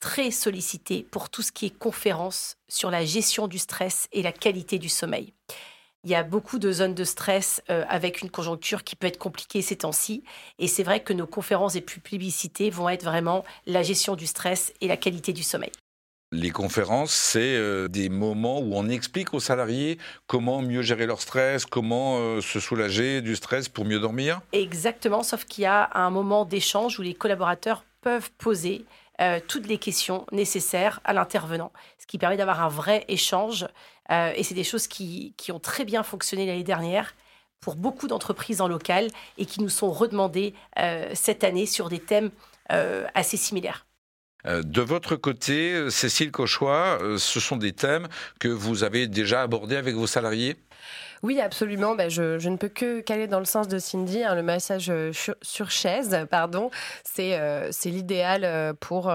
très 0.00 0.30
sollicité 0.30 1.06
pour 1.10 1.30
tout 1.30 1.42
ce 1.42 1.52
qui 1.52 1.66
est 1.66 1.78
conférence 1.78 2.56
sur 2.68 2.90
la 2.90 3.04
gestion 3.04 3.46
du 3.46 3.58
stress 3.58 4.08
et 4.12 4.22
la 4.22 4.32
qualité 4.32 4.78
du 4.78 4.88
sommeil. 4.88 5.32
Il 6.02 6.10
y 6.10 6.14
a 6.14 6.22
beaucoup 6.22 6.58
de 6.58 6.72
zones 6.72 6.94
de 6.94 7.04
stress 7.04 7.62
euh, 7.70 7.84
avec 7.88 8.22
une 8.22 8.30
conjoncture 8.30 8.84
qui 8.84 8.96
peut 8.96 9.06
être 9.06 9.18
compliquée 9.18 9.62
ces 9.62 9.76
temps-ci. 9.76 10.24
Et 10.58 10.66
c'est 10.66 10.82
vrai 10.82 11.00
que 11.00 11.12
nos 11.12 11.26
conférences 11.26 11.76
et 11.76 11.82
publicités 11.82 12.70
vont 12.70 12.88
être 12.88 13.04
vraiment 13.04 13.44
la 13.66 13.82
gestion 13.82 14.16
du 14.16 14.26
stress 14.26 14.72
et 14.80 14.88
la 14.88 14.96
qualité 14.96 15.32
du 15.32 15.42
sommeil. 15.42 15.72
Les 16.32 16.50
conférences, 16.50 17.10
c'est 17.10 17.56
euh, 17.56 17.88
des 17.88 18.08
moments 18.08 18.60
où 18.60 18.76
on 18.76 18.88
explique 18.88 19.34
aux 19.34 19.40
salariés 19.40 19.98
comment 20.28 20.62
mieux 20.62 20.80
gérer 20.80 21.06
leur 21.06 21.20
stress, 21.20 21.66
comment 21.66 22.18
euh, 22.18 22.40
se 22.40 22.60
soulager 22.60 23.20
du 23.20 23.34
stress 23.34 23.68
pour 23.68 23.84
mieux 23.84 23.98
dormir. 23.98 24.40
Exactement, 24.52 25.24
sauf 25.24 25.44
qu'il 25.44 25.64
y 25.64 25.66
a 25.66 25.90
un 25.92 26.10
moment 26.10 26.44
d'échange 26.44 27.00
où 27.00 27.02
les 27.02 27.14
collaborateurs 27.14 27.84
peuvent 28.00 28.30
poser 28.38 28.84
euh, 29.20 29.40
toutes 29.48 29.66
les 29.66 29.78
questions 29.78 30.24
nécessaires 30.30 31.00
à 31.02 31.14
l'intervenant, 31.14 31.72
ce 31.98 32.06
qui 32.06 32.16
permet 32.16 32.36
d'avoir 32.36 32.62
un 32.62 32.68
vrai 32.68 33.04
échange. 33.08 33.66
et 34.08 34.44
c'est 34.44 34.54
des 34.54 34.64
choses 34.64 34.86
qui, 34.86 35.34
qui, 35.36 35.50
ont 35.50 35.58
très 35.58 35.84
bien 35.84 36.04
fonctionné 36.04 36.46
l'année 36.46 36.62
dernière 36.62 37.16
pour 37.60 37.74
beaucoup 37.74 38.06
d'entreprises 38.06 38.60
en 38.60 38.68
local 38.68 39.08
et 39.36 39.46
qui 39.46 39.60
nous 39.62 39.68
sont 39.68 39.90
redemandées 39.90 40.54
cette 41.14 41.44
année 41.44 41.66
sur 41.66 41.88
des 41.88 42.00
thèmes 42.00 42.30
assez 43.14 43.36
similaires. 43.36 43.84
Euh, 44.46 44.62
de 44.62 44.80
votre 44.80 45.16
côté, 45.16 45.90
Cécile 45.90 46.32
Cauchois, 46.32 46.98
euh, 47.02 47.18
ce 47.18 47.40
sont 47.40 47.56
des 47.56 47.72
thèmes 47.72 48.08
que 48.38 48.48
vous 48.48 48.84
avez 48.84 49.06
déjà 49.06 49.42
abordés 49.42 49.76
avec 49.76 49.94
vos 49.94 50.06
salariés? 50.06 50.56
Oui, 51.22 51.38
absolument. 51.40 51.94
Ben, 51.94 52.08
je, 52.08 52.48
ne 52.48 52.56
peux 52.56 52.68
que 52.68 53.00
caler 53.00 53.26
dans 53.26 53.40
le 53.40 53.44
sens 53.44 53.68
de 53.68 53.78
Cindy. 53.78 54.22
Hein, 54.22 54.34
le 54.34 54.42
massage 54.42 54.88
euh, 54.88 55.12
sur 55.42 55.70
chaise, 55.70 56.26
pardon, 56.30 56.70
c'est 57.04 57.38
c'est 57.72 57.90
l'idéal 57.90 58.74
pour, 58.80 59.12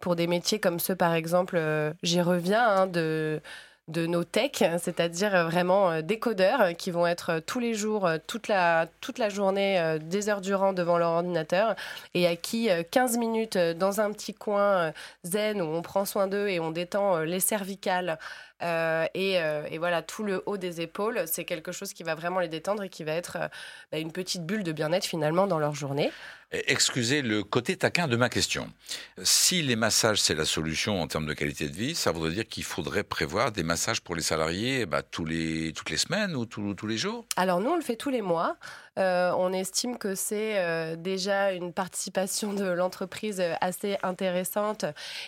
pour 0.00 0.16
des 0.16 0.26
métiers 0.26 0.60
comme 0.60 0.78
ceux, 0.78 0.94
par 0.94 1.14
exemple, 1.14 1.60
j'y 2.02 2.20
reviens, 2.20 2.64
hein, 2.64 2.86
de 2.86 3.40
de 3.88 4.06
nos 4.06 4.22
techs, 4.22 4.64
c'est-à-dire 4.78 5.34
euh, 5.34 5.44
vraiment 5.44 5.90
euh, 5.90 6.02
des 6.02 6.18
codeurs 6.18 6.60
euh, 6.60 6.72
qui 6.72 6.90
vont 6.90 7.06
être 7.06 7.40
tous 7.40 7.58
les 7.58 7.74
jours, 7.74 8.08
toute 8.26 8.46
la, 8.48 8.86
toute 9.00 9.18
la 9.18 9.30
journée, 9.30 9.98
des 10.00 10.28
heures 10.28 10.40
durant 10.40 10.72
devant 10.72 10.98
leur 10.98 11.10
ordinateur 11.10 11.74
et 12.14 12.26
à 12.26 12.36
qui 12.36 12.68
15 12.90 13.16
minutes 13.18 13.56
dans 13.56 14.00
un 14.00 14.12
petit 14.12 14.34
coin 14.34 14.92
zen 15.24 15.62
où 15.62 15.64
on 15.64 15.82
prend 15.82 16.04
soin 16.04 16.26
d'eux 16.26 16.48
et 16.48 16.60
on 16.60 16.70
détend 16.70 17.20
les 17.20 17.40
cervicales 17.40 18.18
et, 18.62 19.34
et, 19.34 19.78
voilà 19.78 20.02
tout 20.02 20.24
le 20.24 20.42
haut 20.46 20.56
des 20.56 20.80
épaules, 20.80 21.22
c'est 21.26 21.44
quelque 21.44 21.72
chose 21.72 21.92
qui 21.92 22.02
va 22.02 22.14
vraiment 22.14 22.40
les 22.40 22.48
détendre 22.48 22.82
et 22.82 22.88
qui 22.88 23.04
va 23.04 23.12
être 23.12 23.38
bah, 23.92 23.98
une 23.98 24.12
petite 24.12 24.44
bulle 24.44 24.64
de 24.64 24.72
bien-être 24.72 25.04
finalement 25.04 25.46
dans 25.46 25.58
leur 25.58 25.74
journée. 25.74 26.10
Excusez 26.50 27.20
le 27.20 27.44
côté 27.44 27.76
taquin 27.76 28.08
de 28.08 28.16
ma 28.16 28.30
question. 28.30 28.72
Si 29.22 29.60
les 29.60 29.76
massages, 29.76 30.22
c'est 30.22 30.34
la 30.34 30.46
solution 30.46 31.02
en 31.02 31.06
termes 31.06 31.26
de 31.26 31.34
qualité 31.34 31.68
de 31.68 31.76
vie, 31.76 31.94
ça 31.94 32.10
voudrait 32.10 32.30
dire 32.30 32.48
qu'il 32.48 32.64
faudrait 32.64 33.04
prévoir 33.04 33.52
des 33.52 33.62
massages 33.62 34.00
pour 34.00 34.14
les 34.14 34.22
salariés 34.22 34.86
bah, 34.86 35.02
tous 35.02 35.26
les, 35.26 35.74
toutes 35.74 35.90
les 35.90 35.98
semaines 35.98 36.34
ou 36.34 36.46
tous, 36.46 36.72
tous 36.72 36.86
les 36.86 36.96
jours? 36.96 37.26
Alors 37.36 37.60
nous, 37.60 37.68
on 37.68 37.76
le 37.76 37.82
fait 37.82 37.96
tous 37.96 38.08
les 38.08 38.22
mois. 38.22 38.56
Euh, 38.98 39.32
on 39.36 39.52
estime 39.52 39.96
que 39.96 40.14
c'est 40.14 40.58
euh, 40.58 40.96
déjà 40.96 41.52
une 41.52 41.72
participation 41.72 42.52
de 42.52 42.64
l'entreprise 42.64 43.42
assez 43.60 43.96
intéressante 44.02 44.84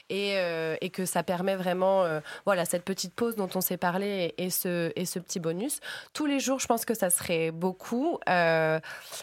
et, 0.08 0.34
euh, 0.36 0.76
que 0.92 1.04
ça 1.04 1.22
permet 1.22 1.54
vraiment 1.54 2.04
voilà, 2.46 2.64
cette 2.64 2.84
petite 2.84 3.14
pause 3.14 3.36
dont 3.36 3.48
on 3.54 3.60
s'est 3.60 3.76
parlé 3.76 4.34
et, 4.38 4.50
ce, 4.50 4.90
et 4.96 5.04
ce 5.04 5.20
petit 5.20 5.38
bonus. 5.38 5.78
Tous 6.12 6.26
les 6.26 6.40
jours, 6.40 6.58
je 6.58 6.66
pense 6.66 6.84
que 6.84 6.94
ça 6.94 7.10
serait 7.10 7.52
beaucoup. 7.52 8.18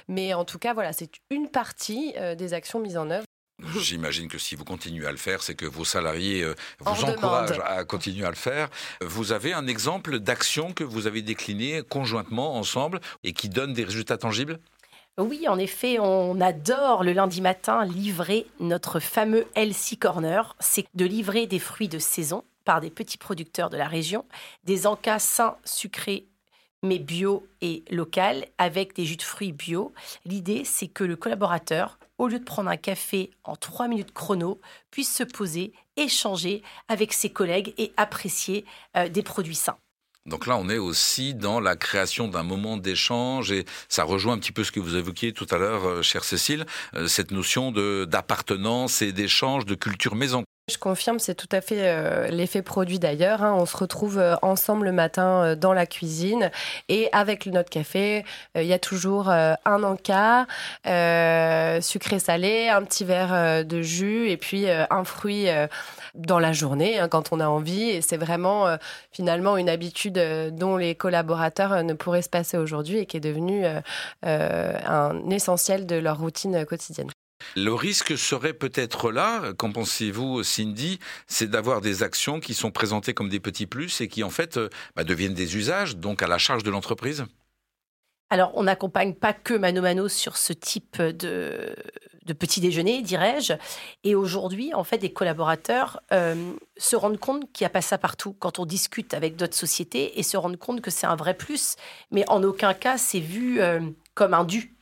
mais 0.08 0.34
en 0.34 0.46
tout 0.46 0.60
cas, 0.60 0.74
voilà, 0.74 0.94
c'est 0.94 1.12
une 1.30 1.50
partie 1.50 2.14
euh, 2.18 2.36
des 2.36 2.54
actions 2.54 2.80
mises 2.80 2.98
en 2.98 3.10
œuvre. 3.10 3.26
J'imagine 3.80 4.28
que 4.28 4.38
si 4.38 4.56
vous 4.56 4.64
continuez 4.64 5.06
à 5.08 5.12
le 5.12 5.18
faire, 5.18 5.42
c'est 5.42 5.56
que 5.56 5.66
vos 5.66 5.86
salariés 5.86 6.44
euh, 6.44 6.54
vous 6.80 7.06
encouragent 7.06 7.62
à 7.66 7.84
continuer 7.84 8.26
à 8.26 8.30
le 8.30 8.36
faire. 8.36 8.70
Vous 9.02 9.32
avez 9.32 9.54
un 9.54 9.66
exemple 9.68 10.20
d'action 10.20 10.74
que 10.74 10.84
vous 10.84 11.08
avez 11.08 11.22
décliné 11.22 11.82
conjointement, 11.82 12.56
ensemble, 12.56 13.00
et 13.24 13.34
qui 13.34 13.50
donne 13.50 13.74
des 13.74 13.84
résultats 13.84 14.18
tangibles? 14.18 14.60
Oui, 15.18 15.48
en 15.48 15.58
effet, 15.58 15.98
on 16.00 16.40
adore 16.40 17.04
le 17.04 17.14
lundi 17.14 17.42
matin 17.42 17.84
livrer 17.84 18.46
notre 18.60 19.00
fameux 19.00 19.48
LC 19.56 19.98
Corner. 20.00 20.56
C'est 20.60 20.86
de 20.94 21.06
livrer 21.06 21.48
des 21.48 21.58
fruits 21.58 21.90
de 21.90 21.98
saison 21.98 22.44
par 22.66 22.82
des 22.82 22.92
petits 22.92 23.18
producteurs 23.18 23.72
de 23.72 23.78
la 23.78 23.88
région, 23.88 24.26
des 24.66 24.86
encas 24.86 25.20
sains, 25.20 25.58
sucrés 25.66 26.28
mais 26.84 27.00
bio 27.00 27.48
et 27.62 27.84
local, 27.90 28.46
avec 28.58 28.96
des 28.96 29.06
jus 29.06 29.18
de 29.18 29.24
fruits 29.24 29.52
bio. 29.52 29.94
L'idée, 30.26 30.64
c'est 30.64 30.88
que 30.88 31.04
le 31.04 31.16
collaborateur, 31.16 31.97
au 32.18 32.28
lieu 32.28 32.40
de 32.40 32.44
prendre 32.44 32.70
un 32.70 32.78
café 32.78 33.32
en 33.44 33.56
trois 33.56 33.88
minutes 33.88 34.14
chrono, 34.14 34.60
puisse 34.92 35.14
se 35.14 35.24
poser, 35.24 35.74
échanger 35.96 36.64
avec 36.88 37.14
ses 37.14 37.30
collègues 37.30 37.74
et 37.78 37.92
apprécier 37.98 38.66
euh, 38.96 39.10
des 39.10 39.24
produits 39.24 39.56
sains. 39.56 39.78
Donc 40.28 40.46
là, 40.46 40.58
on 40.58 40.68
est 40.68 40.78
aussi 40.78 41.34
dans 41.34 41.62
la 41.62 41.78
création 41.78 42.28
d'un 42.28 42.44
moment 42.44 42.76
d'échange 42.76 43.52
et 43.54 43.66
ça 43.88 44.04
rejoint 44.04 44.34
un 44.34 44.38
petit 44.38 44.52
peu 44.52 44.66
ce 44.66 44.74
que 44.74 44.82
vous 44.82 44.98
évoquiez 44.98 45.32
tout 45.32 45.48
à 45.52 45.58
l'heure, 45.58 45.88
euh, 45.88 46.02
chère 46.02 46.26
Cécile, 46.26 46.66
euh, 46.96 47.08
cette 47.08 47.32
notion 47.32 47.72
d'appartenance 47.72 49.02
et 49.02 49.14
d'échange, 49.14 49.66
de 49.66 49.76
culture 49.76 50.16
maison. 50.16 50.44
Je 50.70 50.78
confirme, 50.78 51.18
c'est 51.18 51.34
tout 51.34 51.48
à 51.54 51.62
fait 51.62 51.80
euh, 51.80 52.28
l'effet 52.28 52.62
produit 52.62 53.00
d'ailleurs. 53.00 53.42
Hein. 53.42 53.54
On 53.54 53.66
se 53.66 53.78
retrouve 53.78 54.18
euh, 54.18 54.36
ensemble 54.42 54.88
le 54.88 54.92
matin 54.92 55.46
euh, 55.46 55.56
dans 55.56 55.72
la 55.72 55.86
cuisine 55.86 56.52
et 56.90 57.08
avec 57.14 57.46
notre 57.46 57.70
café, 57.70 58.26
il 58.56 58.66
y 58.66 58.74
a 58.74 58.80
toujours 58.80 59.30
un 59.30 59.84
encas, 59.84 60.46
sucré-salé, 61.82 62.68
un 62.68 62.84
petit 62.84 63.06
verre 63.06 63.64
de 63.64 63.82
jus 63.82 64.30
et 64.30 64.36
puis 64.36 64.70
un 64.70 65.04
fruit 65.04 65.48
dans 66.16 66.40
la 66.40 66.52
journée 66.52 67.00
hein, 67.00 67.08
quand 67.08 67.32
on 67.32 67.40
a 67.40 67.48
envie. 67.48 67.90
Et 67.90 68.02
c'est 68.02 68.18
vraiment 68.18 68.78
finalement 69.12 69.58
une 69.58 69.70
habitude 69.70 70.20
dont 70.52 70.76
les 70.76 70.96
collaborateurs 70.96 71.84
ne 71.84 71.94
pourraient 71.94 72.22
se 72.22 72.30
passer 72.30 72.58
aujourd'hui 72.58 73.00
et 73.00 73.06
qui 73.06 73.18
est 73.18 73.22
devenue 73.22 73.66
un 74.24 75.30
essentiel 75.30 75.86
de 75.86 75.96
leur 75.96 76.20
routine 76.20 76.66
quotidienne. 76.66 77.10
Le 77.56 77.74
risque 77.74 78.18
serait 78.18 78.54
peut-être 78.54 79.12
là, 79.12 79.54
qu'en 79.54 79.72
pensez-vous 79.72 80.44
Cindy, 80.44 81.00
c'est 81.28 81.50
d'avoir 81.50 81.82
des 81.82 82.04
actions 82.04 82.40
qui 82.40 82.54
sont 82.54 82.72
présentées 82.72 83.14
comme 83.14 83.30
des 83.30 83.40
petits 83.40 83.68
plus 83.68 84.02
et 84.02 84.08
qui 84.08 84.24
en 84.24 84.30
fait 84.30 84.58
euh, 84.58 84.70
bah, 84.96 85.04
deviennent 85.04 85.34
des 85.34 85.58
usages, 85.58 85.98
donc 85.98 86.22
à 86.22 86.28
la 86.28 86.38
charge 86.38 86.64
de 86.64 86.72
l'entreprise? 86.72 87.26
Alors, 88.30 88.52
on 88.56 88.64
n'accompagne 88.64 89.14
pas 89.14 89.32
que 89.32 89.54
Mano 89.54 89.82
Mano 89.82 90.10
sur 90.10 90.36
ce 90.36 90.52
type 90.52 91.02
de, 91.02 91.74
petit 92.38 92.60
déjeuner, 92.60 93.02
dirais-je. 93.02 93.54
Et 94.04 94.16
aujourd'hui, 94.16 94.74
en 94.74 94.84
fait, 94.84 94.98
des 94.98 95.14
collaborateurs 95.14 96.02
euh, 96.12 96.36
se 96.76 96.98
rendent 96.98 97.20
compte 97.20 97.50
qu'il 97.54 97.64
n'y 97.64 97.68
a 97.68 97.70
pas 97.70 97.82
ça 97.82 97.98
partout 97.98 98.36
quand 98.38 98.60
on 98.60 98.66
discute 98.66 99.14
avec 99.14 99.38
d'autres 99.38 99.56
sociétés 99.56 100.20
et 100.20 100.24
se 100.24 100.36
rendent 100.36 100.58
compte 100.58 100.82
que 100.82 100.92
c'est 100.92 101.08
un 101.08 101.16
vrai 101.16 101.36
plus. 101.36 101.78
Mais 102.12 102.26
en 102.28 102.44
aucun 102.44 102.74
cas, 102.74 102.98
c'est 102.98 103.22
vu 103.22 103.62
euh, 103.62 103.80
comme 104.14 104.34
un 104.34 104.44
dû 104.44 104.77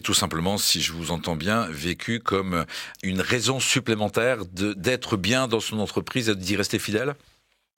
tout 0.00 0.14
simplement, 0.14 0.58
si 0.58 0.80
je 0.80 0.92
vous 0.92 1.10
entends 1.10 1.36
bien, 1.36 1.66
vécu 1.70 2.20
comme 2.20 2.64
une 3.02 3.20
raison 3.20 3.60
supplémentaire 3.60 4.44
d'être 4.46 5.16
bien 5.16 5.48
dans 5.48 5.60
son 5.60 5.78
entreprise 5.78 6.28
et 6.28 6.36
d'y 6.36 6.56
rester 6.56 6.78
fidèle? 6.78 7.14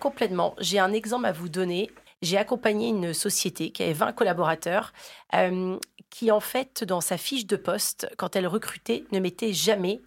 Complètement. 0.01 0.55
J'ai 0.59 0.79
un 0.79 0.93
exemple 0.93 1.27
à 1.27 1.33
vous 1.33 1.49
donner. 1.49 1.91
J'ai 2.23 2.39
accompagné 2.39 2.89
une 2.89 3.13
société 3.13 3.71
qui 3.71 3.83
avait 3.83 3.93
20 3.93 4.13
collaborateurs, 4.13 4.93
euh, 5.35 5.79
qui 6.11 6.31
en 6.31 6.41
fait, 6.41 6.85
dans 6.85 7.01
sa 7.01 7.19
fiche 7.19 7.47
de 7.47 7.57
poste, 7.57 8.09
quand 8.17 8.37
elle 8.37 8.47
recrutait, 8.47 9.05
ne 9.13 9.21
mettait 9.21 9.53
jamais 9.53 10.01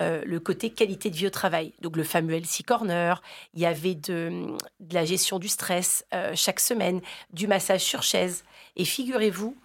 euh, 0.00 0.22
le 0.24 0.40
côté 0.40 0.70
qualité 0.70 1.10
de 1.10 1.16
vie 1.16 1.26
au 1.26 1.30
travail. 1.30 1.74
Donc 1.80 1.96
le 1.96 2.04
fameux 2.04 2.34
LC 2.34 2.62
Corner, 2.66 3.20
il 3.54 3.60
y 3.60 3.66
avait 3.66 3.94
de, 3.94 4.56
la 4.90 5.04
gestion 5.04 5.38
du 5.38 5.48
stress 5.48 6.06
euh, 6.14 6.32
chaque 6.34 6.60
semaine, 6.60 7.00
du 7.32 7.46
massage 7.46 7.82
sur 7.82 8.02
chaise. 8.02 8.44
Et 8.76 8.84
figurez-vous 8.84 9.56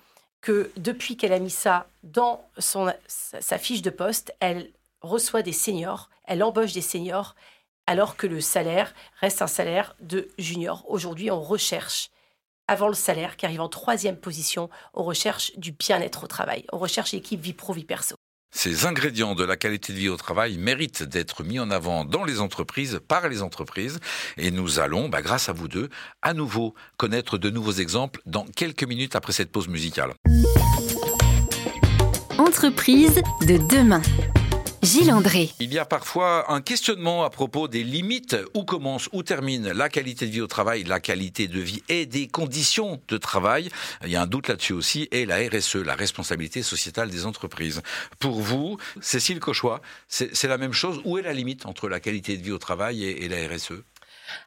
que 0.45 0.69
depuis 0.77 1.17
qu'elle 1.17 1.33
a 1.33 1.39
mis 1.39 1.49
ça 1.49 1.87
dans 2.03 2.47
sa 2.59 3.57
fiche 3.57 3.81
de 3.81 3.89
poste, 3.89 4.31
elle 4.39 4.69
reçoit 5.01 5.41
des 5.41 5.51
seniors, 5.51 6.11
elle 6.23 6.43
embauche 6.43 6.71
des 6.71 6.81
seniors, 6.81 7.33
alors 7.87 8.15
que 8.15 8.27
le 8.27 8.41
salaire 8.41 8.93
reste 9.19 9.41
un 9.41 9.47
salaire 9.47 9.95
de 10.01 10.27
junior. 10.37 10.85
Aujourd'hui, 10.87 11.31
on 11.31 11.41
recherche, 11.41 12.11
avant 12.67 12.89
le 12.89 12.93
salaire, 12.93 13.37
qui 13.37 13.47
arrive 13.47 13.61
en 13.61 13.69
troisième 13.69 14.17
position, 14.17 14.69
on 14.93 15.03
recherche 15.03 15.51
du 15.57 15.71
bien-être 15.71 16.25
au 16.25 16.27
travail, 16.27 16.63
on 16.71 16.77
recherche 16.77 17.13
l'équipe 17.13 17.41
vie 17.41 17.53
pro, 17.53 17.73
vie 17.73 17.83
perso. 17.83 18.15
Ces 18.57 18.85
ingrédients 18.85 19.35
de 19.35 19.43
la 19.43 19.57
qualité 19.57 19.91
de 19.91 19.97
vie 19.97 20.07
au 20.07 20.15
travail 20.15 20.57
méritent 20.57 21.03
d'être 21.03 21.43
mis 21.43 21.59
en 21.59 21.69
avant 21.69 22.05
dans 22.05 22.23
les 22.23 22.39
entreprises, 22.39 23.01
par 23.05 23.27
les 23.27 23.41
entreprises. 23.41 23.99
Et 24.37 24.49
nous 24.49 24.79
allons, 24.79 25.09
bah, 25.09 25.21
grâce 25.21 25.49
à 25.49 25.51
vous 25.51 25.67
deux, 25.67 25.89
à 26.21 26.33
nouveau 26.33 26.73
connaître 26.95 27.37
de 27.37 27.49
nouveaux 27.49 27.73
exemples 27.73 28.21
dans 28.25 28.45
quelques 28.45 28.85
minutes 28.85 29.17
après 29.17 29.33
cette 29.33 29.51
pause 29.51 29.67
musicale. 29.67 30.13
Entreprise 32.37 33.21
de 33.41 33.57
demain. 33.75 34.01
Gilles 34.85 35.11
André. 35.11 35.49
Il 35.59 35.73
y 35.73 35.79
a 35.79 35.85
parfois 35.85 36.51
un 36.51 36.61
questionnement 36.61 37.23
à 37.23 37.31
propos 37.31 37.67
des 37.67 37.83
limites 37.83 38.37
où 38.53 38.63
commence, 38.63 39.09
où 39.13 39.23
termine 39.23 39.71
la 39.71 39.89
qualité 39.89 40.27
de 40.27 40.31
vie 40.31 40.41
au 40.41 40.47
travail, 40.47 40.83
la 40.83 40.99
qualité 40.99 41.47
de 41.47 41.59
vie 41.59 41.81
et 41.89 42.05
des 42.05 42.27
conditions 42.27 43.01
de 43.07 43.17
travail. 43.17 43.69
Il 44.03 44.11
y 44.11 44.15
a 44.15 44.21
un 44.21 44.27
doute 44.27 44.47
là-dessus 44.47 44.73
aussi 44.73 45.07
et 45.11 45.25
la 45.25 45.37
RSE, 45.37 45.77
la 45.77 45.95
responsabilité 45.95 46.61
sociétale 46.61 47.09
des 47.09 47.25
entreprises. 47.25 47.81
Pour 48.19 48.39
vous, 48.41 48.77
Cécile 49.01 49.39
Cauchois, 49.39 49.81
c'est 50.07 50.43
la 50.43 50.59
même 50.59 50.73
chose? 50.73 51.01
Où 51.03 51.17
est 51.17 51.23
la 51.23 51.33
limite 51.33 51.65
entre 51.65 51.89
la 51.89 51.99
qualité 51.99 52.37
de 52.37 52.43
vie 52.43 52.51
au 52.51 52.59
travail 52.59 53.03
et, 53.03 53.27
la 53.27 53.37
RSE 53.47 53.73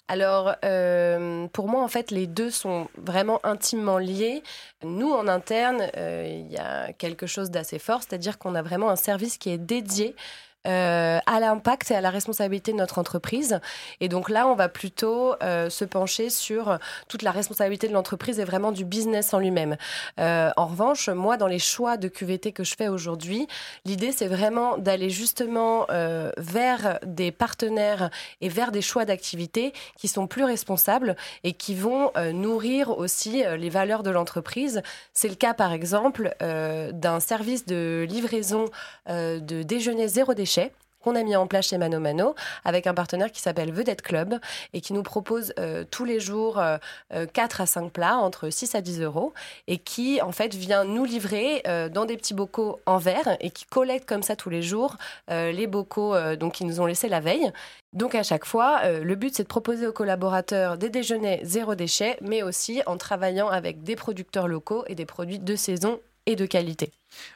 alors, 0.08 0.54
euh, 0.64 1.46
pour 1.48 1.68
moi, 1.68 1.82
en 1.82 1.88
fait, 1.88 2.10
les 2.10 2.26
deux 2.26 2.50
sont 2.50 2.88
vraiment 2.96 3.40
intimement 3.44 3.98
liés. 3.98 4.42
Nous, 4.82 5.10
en 5.10 5.28
interne, 5.28 5.88
euh, 5.96 6.24
il 6.26 6.50
y 6.50 6.56
a 6.56 6.92
quelque 6.92 7.26
chose 7.26 7.50
d'assez 7.50 7.78
fort, 7.78 8.02
c'est-à-dire 8.02 8.38
qu'on 8.38 8.54
a 8.54 8.62
vraiment 8.62 8.90
un 8.90 8.96
service 8.96 9.38
qui 9.38 9.50
est 9.50 9.58
dédié 9.58 10.14
euh, 10.66 11.20
à 11.24 11.38
l'impact 11.38 11.92
et 11.92 11.94
à 11.94 12.00
la 12.00 12.10
responsabilité 12.10 12.72
de 12.72 12.76
notre 12.76 12.98
entreprise. 12.98 13.60
Et 14.00 14.08
donc 14.08 14.28
là, 14.28 14.48
on 14.48 14.56
va 14.56 14.68
plutôt 14.68 15.34
euh, 15.40 15.70
se 15.70 15.84
pencher 15.84 16.30
sur 16.30 16.78
toute 17.06 17.22
la 17.22 17.30
responsabilité 17.30 17.86
de 17.86 17.92
l'entreprise 17.92 18.40
et 18.40 18.44
vraiment 18.44 18.72
du 18.72 18.84
business 18.84 19.32
en 19.32 19.38
lui-même. 19.38 19.76
Euh, 20.18 20.50
en 20.56 20.66
revanche, 20.66 21.08
moi, 21.10 21.36
dans 21.36 21.46
les 21.46 21.60
choix 21.60 21.96
de 21.96 22.08
QVT 22.08 22.50
que 22.50 22.64
je 22.64 22.74
fais 22.76 22.88
aujourd'hui, 22.88 23.46
l'idée, 23.84 24.10
c'est 24.10 24.26
vraiment 24.26 24.78
d'aller 24.78 25.10
justement 25.10 25.86
vers 26.36 26.98
des 27.04 27.30
partenaires 27.30 28.10
et 28.40 28.48
vers 28.48 28.72
des 28.72 28.82
choix 28.82 29.04
d'activités 29.04 29.72
qui 29.96 30.08
sont 30.08 30.26
plus 30.26 30.44
responsables 30.44 31.16
et 31.44 31.52
qui 31.52 31.74
vont 31.74 32.12
nourrir 32.32 32.98
aussi 32.98 33.44
les 33.58 33.70
valeurs 33.70 34.02
de 34.02 34.10
l'entreprise. 34.10 34.82
C'est 35.12 35.28
le 35.28 35.34
cas, 35.34 35.54
par 35.54 35.72
exemple, 35.72 36.34
d'un 36.40 37.20
service 37.20 37.64
de 37.64 38.06
livraison 38.08 38.66
de 39.08 39.62
déjeuner 39.62 40.08
zéro 40.08 40.34
déchet 40.34 40.47
qu'on 41.00 41.14
a 41.14 41.22
mis 41.22 41.36
en 41.36 41.46
place 41.46 41.68
chez 41.68 41.78
Mano 41.78 42.00
Mano 42.00 42.34
avec 42.64 42.86
un 42.86 42.94
partenaire 42.94 43.30
qui 43.30 43.40
s'appelle 43.40 43.72
Vedette 43.72 44.02
Club 44.02 44.38
et 44.72 44.80
qui 44.80 44.92
nous 44.92 45.02
propose 45.02 45.52
euh, 45.58 45.84
tous 45.88 46.04
les 46.04 46.20
jours 46.20 46.54
4 46.54 46.60
euh, 46.62 46.78
euh, 47.14 47.26
à 47.58 47.66
5 47.66 47.92
plats 47.92 48.16
entre 48.16 48.50
6 48.50 48.74
à 48.74 48.80
10 48.80 49.02
euros 49.02 49.32
et 49.66 49.78
qui 49.78 50.20
en 50.22 50.32
fait 50.32 50.54
vient 50.54 50.84
nous 50.84 51.04
livrer 51.04 51.62
dans 51.92 52.04
des 52.04 52.16
petits 52.16 52.34
bocaux 52.34 52.80
en 52.86 52.98
verre 52.98 53.36
et 53.40 53.50
qui 53.50 53.64
collecte 53.64 54.08
comme 54.08 54.22
ça 54.22 54.36
tous 54.36 54.50
les 54.50 54.62
jours 54.62 54.96
les 55.28 55.66
bocaux 55.66 56.14
donc 56.36 56.54
qui 56.54 56.64
nous 56.64 56.80
ont 56.80 56.86
laissé 56.86 57.08
la 57.08 57.20
veille. 57.20 57.50
Donc 57.92 58.14
à 58.14 58.22
chaque 58.22 58.44
fois, 58.44 58.80
le 58.88 59.14
but 59.14 59.34
c'est 59.34 59.44
de 59.44 59.48
proposer 59.48 59.86
aux 59.86 59.92
collaborateurs 59.92 60.78
des 60.78 60.90
déjeuners 60.90 61.40
zéro 61.42 61.74
déchet 61.74 62.18
mais 62.20 62.42
aussi 62.42 62.82
en 62.86 62.96
travaillant 62.96 63.48
avec 63.48 63.82
des 63.82 63.96
producteurs 63.96 64.48
locaux 64.48 64.84
et 64.86 64.94
des 64.94 65.06
produits 65.06 65.38
de 65.38 65.56
saison 65.56 66.00
et 66.28 66.36
de 66.36 66.44
qualité. 66.44 66.92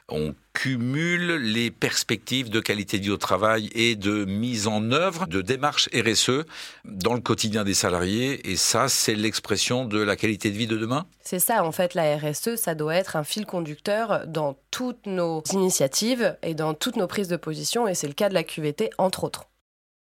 On 0.07 0.35
cumule 0.53 1.37
les 1.37 1.71
perspectives 1.71 2.51
de 2.51 2.59
qualité 2.59 2.99
de 2.99 3.05
vie 3.05 3.09
au 3.09 3.17
travail 3.17 3.71
et 3.73 3.95
de 3.95 4.23
mise 4.23 4.67
en 4.67 4.91
œuvre 4.91 5.25
de 5.25 5.41
démarches 5.41 5.89
RSE 5.93 6.45
dans 6.85 7.15
le 7.15 7.19
quotidien 7.19 7.63
des 7.63 7.73
salariés. 7.73 8.51
Et 8.51 8.55
ça, 8.55 8.87
c'est 8.87 9.15
l'expression 9.15 9.85
de 9.85 9.99
la 9.99 10.15
qualité 10.15 10.51
de 10.51 10.57
vie 10.57 10.67
de 10.67 10.77
demain? 10.77 11.07
C'est 11.23 11.39
ça, 11.39 11.63
en 11.63 11.71
fait, 11.71 11.95
la 11.95 12.17
RSE, 12.17 12.55
ça 12.55 12.75
doit 12.75 12.95
être 12.95 13.15
un 13.15 13.23
fil 13.23 13.47
conducteur 13.47 14.27
dans 14.27 14.55
toutes 14.69 15.07
nos 15.07 15.41
initiatives 15.51 16.37
et 16.43 16.53
dans 16.53 16.75
toutes 16.75 16.95
nos 16.95 17.07
prises 17.07 17.27
de 17.27 17.37
position. 17.37 17.87
Et 17.87 17.95
c'est 17.95 18.07
le 18.07 18.13
cas 18.13 18.29
de 18.29 18.35
la 18.35 18.43
QVT, 18.43 18.91
entre 18.99 19.23
autres. 19.23 19.47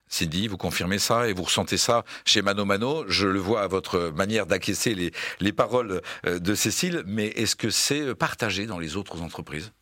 Cindy, 0.08 0.48
vous 0.48 0.56
confirmez 0.56 0.98
ça 0.98 1.28
et 1.28 1.32
vous 1.32 1.42
ressentez 1.42 1.76
ça 1.76 2.04
chez 2.24 2.42
Mano 2.42 2.64
Mano. 2.64 3.04
Je 3.08 3.26
le 3.26 3.38
vois 3.38 3.62
à 3.62 3.66
votre 3.66 4.12
manière 4.14 4.46
d'acquiescer 4.46 4.94
les, 4.94 5.12
les 5.40 5.52
paroles 5.52 6.00
euh, 6.26 6.38
de 6.38 6.54
Cécile, 6.54 7.02
mais 7.06 7.26
est-ce 7.28 7.56
que 7.56 7.70
c'est 7.70 8.14
partagé 8.14 8.66
dans 8.66 8.78
les 8.78 8.96
autres 8.96 9.22
entreprises? 9.22 9.72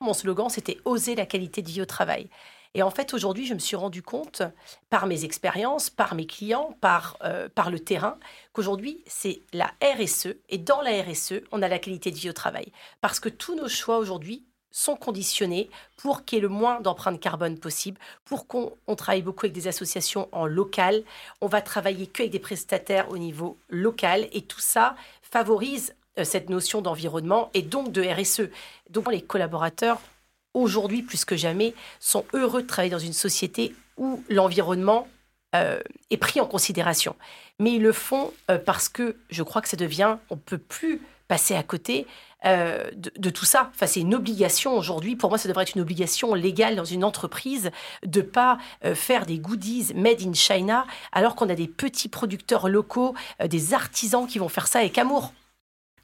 Mon 0.00 0.12
slogan, 0.12 0.48
c'était 0.48 0.78
oser 0.84 1.14
la 1.14 1.26
qualité 1.26 1.62
de 1.62 1.68
vie 1.68 1.80
au 1.82 1.86
travail. 1.86 2.28
Et 2.74 2.82
en 2.82 2.90
fait, 2.90 3.14
aujourd'hui, 3.14 3.46
je 3.46 3.54
me 3.54 3.60
suis 3.60 3.76
rendu 3.76 4.02
compte, 4.02 4.42
par 4.90 5.06
mes 5.06 5.24
expériences, 5.24 5.90
par 5.90 6.14
mes 6.16 6.26
clients, 6.26 6.76
par, 6.80 7.16
euh, 7.22 7.48
par 7.48 7.70
le 7.70 7.78
terrain, 7.78 8.18
qu'aujourd'hui, 8.52 9.04
c'est 9.06 9.42
la 9.52 9.72
RSE. 9.80 10.34
Et 10.48 10.58
dans 10.58 10.80
la 10.82 11.02
RSE, 11.02 11.34
on 11.52 11.62
a 11.62 11.68
la 11.68 11.78
qualité 11.78 12.10
de 12.10 12.16
vie 12.16 12.30
au 12.30 12.32
travail. 12.32 12.72
Parce 13.00 13.20
que 13.20 13.28
tous 13.28 13.54
nos 13.54 13.68
choix 13.68 13.98
aujourd'hui 13.98 14.44
sont 14.74 14.96
conditionnés 14.96 15.70
pour 15.96 16.24
qu'il 16.24 16.36
y 16.36 16.38
ait 16.40 16.42
le 16.42 16.48
moins 16.48 16.80
d'empreintes 16.80 17.20
carbone 17.20 17.58
possible, 17.58 17.96
pour 18.24 18.48
qu'on 18.48 18.74
travaille 18.96 19.22
beaucoup 19.22 19.46
avec 19.46 19.52
des 19.52 19.68
associations 19.68 20.28
en 20.32 20.46
local. 20.46 21.04
On 21.40 21.46
va 21.46 21.62
travailler 21.62 22.08
qu'avec 22.08 22.32
des 22.32 22.40
prestataires 22.40 23.08
au 23.10 23.16
niveau 23.16 23.56
local 23.70 24.26
et 24.32 24.42
tout 24.42 24.60
ça 24.60 24.96
favorise 25.22 25.94
euh, 26.18 26.24
cette 26.24 26.50
notion 26.50 26.82
d'environnement 26.82 27.50
et 27.54 27.62
donc 27.62 27.92
de 27.92 28.02
RSE. 28.02 28.50
Donc 28.90 29.10
les 29.12 29.22
collaborateurs, 29.22 30.00
aujourd'hui 30.54 31.02
plus 31.02 31.24
que 31.24 31.36
jamais, 31.36 31.72
sont 32.00 32.24
heureux 32.32 32.62
de 32.62 32.66
travailler 32.66 32.90
dans 32.90 32.98
une 32.98 33.12
société 33.12 33.76
où 33.96 34.24
l'environnement 34.28 35.06
euh, 35.54 35.78
est 36.10 36.16
pris 36.16 36.40
en 36.40 36.46
considération. 36.46 37.14
Mais 37.60 37.74
ils 37.74 37.82
le 37.82 37.92
font 37.92 38.32
euh, 38.50 38.58
parce 38.58 38.88
que 38.88 39.16
je 39.30 39.44
crois 39.44 39.62
que 39.62 39.68
ça 39.68 39.76
devient, 39.76 40.16
on 40.30 40.36
peut 40.36 40.58
plus 40.58 41.00
passer 41.28 41.54
à 41.54 41.62
côté. 41.62 42.08
Euh, 42.46 42.90
de, 42.94 43.30
tout 43.30 43.44
ça. 43.44 43.70
Enfin, 43.74 43.86
c'est 43.86 44.00
une 44.00 44.14
obligation 44.14 44.76
aujourd'hui. 44.76 45.16
Pour 45.16 45.30
moi, 45.30 45.38
ça 45.38 45.48
devrait 45.48 45.62
être 45.62 45.74
une 45.74 45.80
obligation 45.80 46.34
légale 46.34 46.76
dans 46.76 46.84
une 46.84 47.02
entreprise 47.02 47.70
de 48.04 48.20
pas 48.20 48.58
euh, 48.84 48.94
faire 48.94 49.24
des 49.24 49.38
goodies 49.38 49.92
made 49.94 50.20
in 50.22 50.34
China, 50.34 50.86
alors 51.12 51.36
qu'on 51.36 51.48
a 51.48 51.54
des 51.54 51.68
petits 51.68 52.08
producteurs 52.08 52.68
locaux, 52.68 53.14
euh, 53.40 53.48
des 53.48 53.72
artisans 53.72 54.26
qui 54.26 54.38
vont 54.38 54.48
faire 54.48 54.66
ça 54.66 54.80
avec 54.80 54.98
amour. 54.98 55.32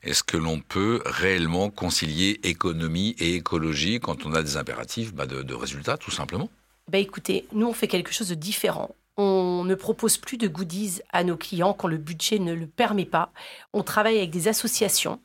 Est-ce 0.02 0.22
que 0.22 0.38
l'on 0.38 0.60
peut 0.60 1.02
réellement 1.04 1.68
concilier 1.68 2.40
économie 2.42 3.14
et 3.18 3.34
écologie 3.34 4.00
quand 4.00 4.24
on 4.24 4.32
a 4.32 4.42
des 4.42 4.56
impératifs 4.56 5.12
bah, 5.12 5.26
de 5.26 5.54
résultats, 5.54 5.98
tout 5.98 6.10
simplement? 6.10 6.48
Bah 6.90 6.98
écoutez, 6.98 7.46
nous 7.52 7.68
on 7.68 7.72
fait 7.72 7.86
quelque 7.86 8.12
chose 8.12 8.30
de 8.30 8.34
différent. 8.34 8.96
On 9.16 9.64
ne 9.64 9.74
propose 9.74 10.16
plus 10.16 10.38
de 10.38 10.48
goodies 10.48 11.02
à 11.12 11.22
nos 11.22 11.36
clients 11.36 11.72
quand 11.72 11.86
le 11.86 11.98
budget 11.98 12.38
ne 12.38 12.52
le 12.52 12.66
permet 12.66 13.04
pas. 13.04 13.32
On 13.72 13.82
travaille 13.82 14.16
avec 14.16 14.30
des 14.30 14.48
associations 14.48 15.20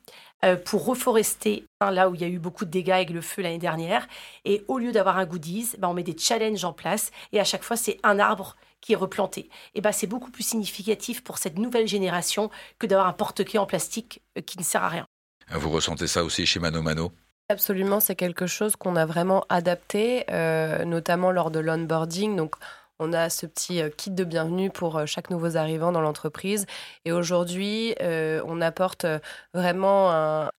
pour 0.54 0.84
reforester 0.84 1.64
hein, 1.80 1.90
là 1.90 2.08
où 2.08 2.14
il 2.14 2.20
y 2.20 2.24
a 2.24 2.28
eu 2.28 2.38
beaucoup 2.38 2.64
de 2.64 2.70
dégâts 2.70 2.90
avec 2.90 3.10
le 3.10 3.20
feu 3.20 3.42
l'année 3.42 3.58
dernière. 3.58 4.06
Et 4.44 4.64
au 4.68 4.78
lieu 4.78 4.92
d'avoir 4.92 5.18
un 5.18 5.26
goodies, 5.26 5.70
bah, 5.78 5.88
on 5.88 5.94
met 5.94 6.04
des 6.04 6.16
challenges 6.16 6.64
en 6.64 6.72
place 6.72 7.10
et 7.32 7.40
à 7.40 7.44
chaque 7.44 7.64
fois 7.64 7.76
c'est 7.76 7.98
un 8.04 8.18
arbre 8.18 8.56
qui 8.80 8.92
est 8.92 8.96
replanté. 8.96 9.48
Et 9.74 9.80
bah, 9.80 9.92
c'est 9.92 10.06
beaucoup 10.06 10.30
plus 10.30 10.44
significatif 10.44 11.24
pour 11.24 11.38
cette 11.38 11.58
nouvelle 11.58 11.88
génération 11.88 12.50
que 12.78 12.86
d'avoir 12.86 13.08
un 13.08 13.12
porte-clés 13.12 13.58
en 13.58 13.66
plastique 13.66 14.22
euh, 14.38 14.42
qui 14.42 14.58
ne 14.58 14.64
sert 14.64 14.84
à 14.84 14.88
rien. 14.88 15.06
Vous 15.50 15.70
ressentez 15.70 16.06
ça 16.06 16.24
aussi 16.24 16.46
chez 16.46 16.60
Mano 16.60 16.82
Mano? 16.82 17.12
Absolument, 17.48 18.00
c'est 18.00 18.16
quelque 18.16 18.48
chose 18.48 18.74
qu'on 18.74 18.96
a 18.96 19.06
vraiment 19.06 19.44
adapté, 19.48 20.24
euh, 20.30 20.84
notamment 20.84 21.30
lors 21.30 21.52
de 21.52 21.60
l'onboarding. 21.60 22.34
Donc, 22.34 22.56
on 22.98 23.12
a 23.12 23.30
ce 23.30 23.46
petit 23.46 23.80
euh, 23.80 23.90
kit 23.90 24.10
de 24.10 24.24
bienvenue 24.24 24.70
pour 24.70 24.96
euh, 24.96 25.06
chaque 25.06 25.30
nouveau 25.30 25.56
arrivant 25.56 25.92
dans 25.92 26.00
l'entreprise. 26.00 26.66
Et 27.04 27.12
aujourd'hui, 27.12 27.94
on 28.00 28.60
apporte 28.60 29.06
vraiment 29.54 30.10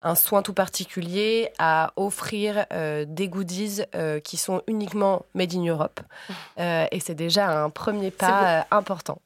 un, 0.03 0.15
soin 0.15 0.43
tout 0.43 0.53
particulier 0.53 1.51
à 1.59 1.93
offrir 1.97 2.67
des 3.07 3.29
goodies 3.29 3.83
qui 4.25 4.37
sont 4.37 4.63
uniquement 4.67 5.25
made 5.35 5.55
in 5.55 5.65
Europe. 5.65 6.01
et 6.59 7.01
c'est 7.01 7.15
déjà 7.15 7.65
un 7.65 7.71
premier 7.71 8.11
pas 8.11 8.67
important. 8.71 9.21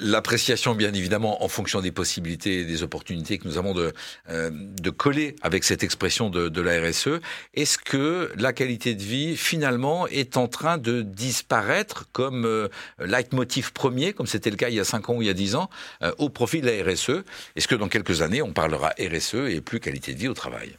L'appréciation, 0.00 0.76
bien 0.76 0.92
évidemment, 0.94 1.42
en 1.42 1.48
fonction 1.48 1.80
des 1.80 1.90
possibilités 1.90 2.60
et 2.60 2.64
des 2.64 2.84
opportunités 2.84 3.38
que 3.38 3.48
nous 3.48 3.58
avons 3.58 3.74
de, 3.74 3.92
euh, 4.30 4.50
coller 4.96 5.34
avec 5.42 5.64
cette 5.64 5.82
expression 5.82 6.30
de, 6.30 6.60
la 6.60 6.80
RSE. 6.80 7.20
Est-ce 7.54 7.78
que 7.78 8.32
la 8.36 8.52
qualité 8.52 8.94
de 8.94 9.02
vie, 9.02 9.36
finalement, 9.36 10.06
est 10.06 10.36
en 10.36 10.46
train 10.46 10.78
de 10.78 11.02
disparaître 11.02 12.06
comme 12.12 12.44
euh, 12.44 12.68
leitmotiv 13.00 13.72
premier, 13.72 14.12
comme 14.12 14.26
c'était 14.26 14.50
le 14.50 14.56
cas 14.56 14.68
il 14.68 14.76
y 14.76 14.80
a 14.80 14.84
5 14.84 15.10
ans 15.10 15.14
ou 15.14 15.22
il 15.22 15.26
y 15.26 15.30
a 15.30 15.34
10 15.34 15.56
ans, 15.56 15.68
euh, 16.02 16.12
au 16.18 16.28
profit 16.28 16.60
de 16.60 16.66
la 16.66 16.84
RSE 16.84 17.24
Est-ce 17.56 17.66
que 17.66 17.74
dans 17.74 17.88
quelques 17.88 18.22
années, 18.22 18.42
on 18.42 18.52
parlera 18.52 18.90
RSE 19.00 19.34
et 19.34 19.60
plus 19.60 19.80
qualité 19.80 20.14
de 20.14 20.18
vie 20.18 20.28
au 20.28 20.34
travail? 20.34 20.76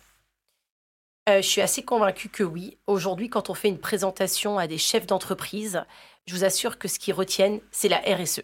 Je 1.28 1.42
suis 1.42 1.62
assez 1.62 1.84
convaincue 1.84 2.30
que 2.30 2.44
oui. 2.44 2.78
Aujourd'hui, 2.88 3.30
quand 3.30 3.50
on 3.50 3.54
fait 3.54 3.68
une 3.68 3.78
présentation 3.78 4.58
à 4.58 4.66
des 4.66 4.80
chefs 4.80 5.06
d'entreprise, 5.06 5.84
je 6.26 6.34
vous 6.34 6.44
assure 6.44 6.80
que 6.80 6.88
ce 6.88 6.98
qu'ils 6.98 7.14
retiennent, 7.14 7.60
c'est 7.72 7.90
la 7.90 7.98
RSE. 7.98 8.42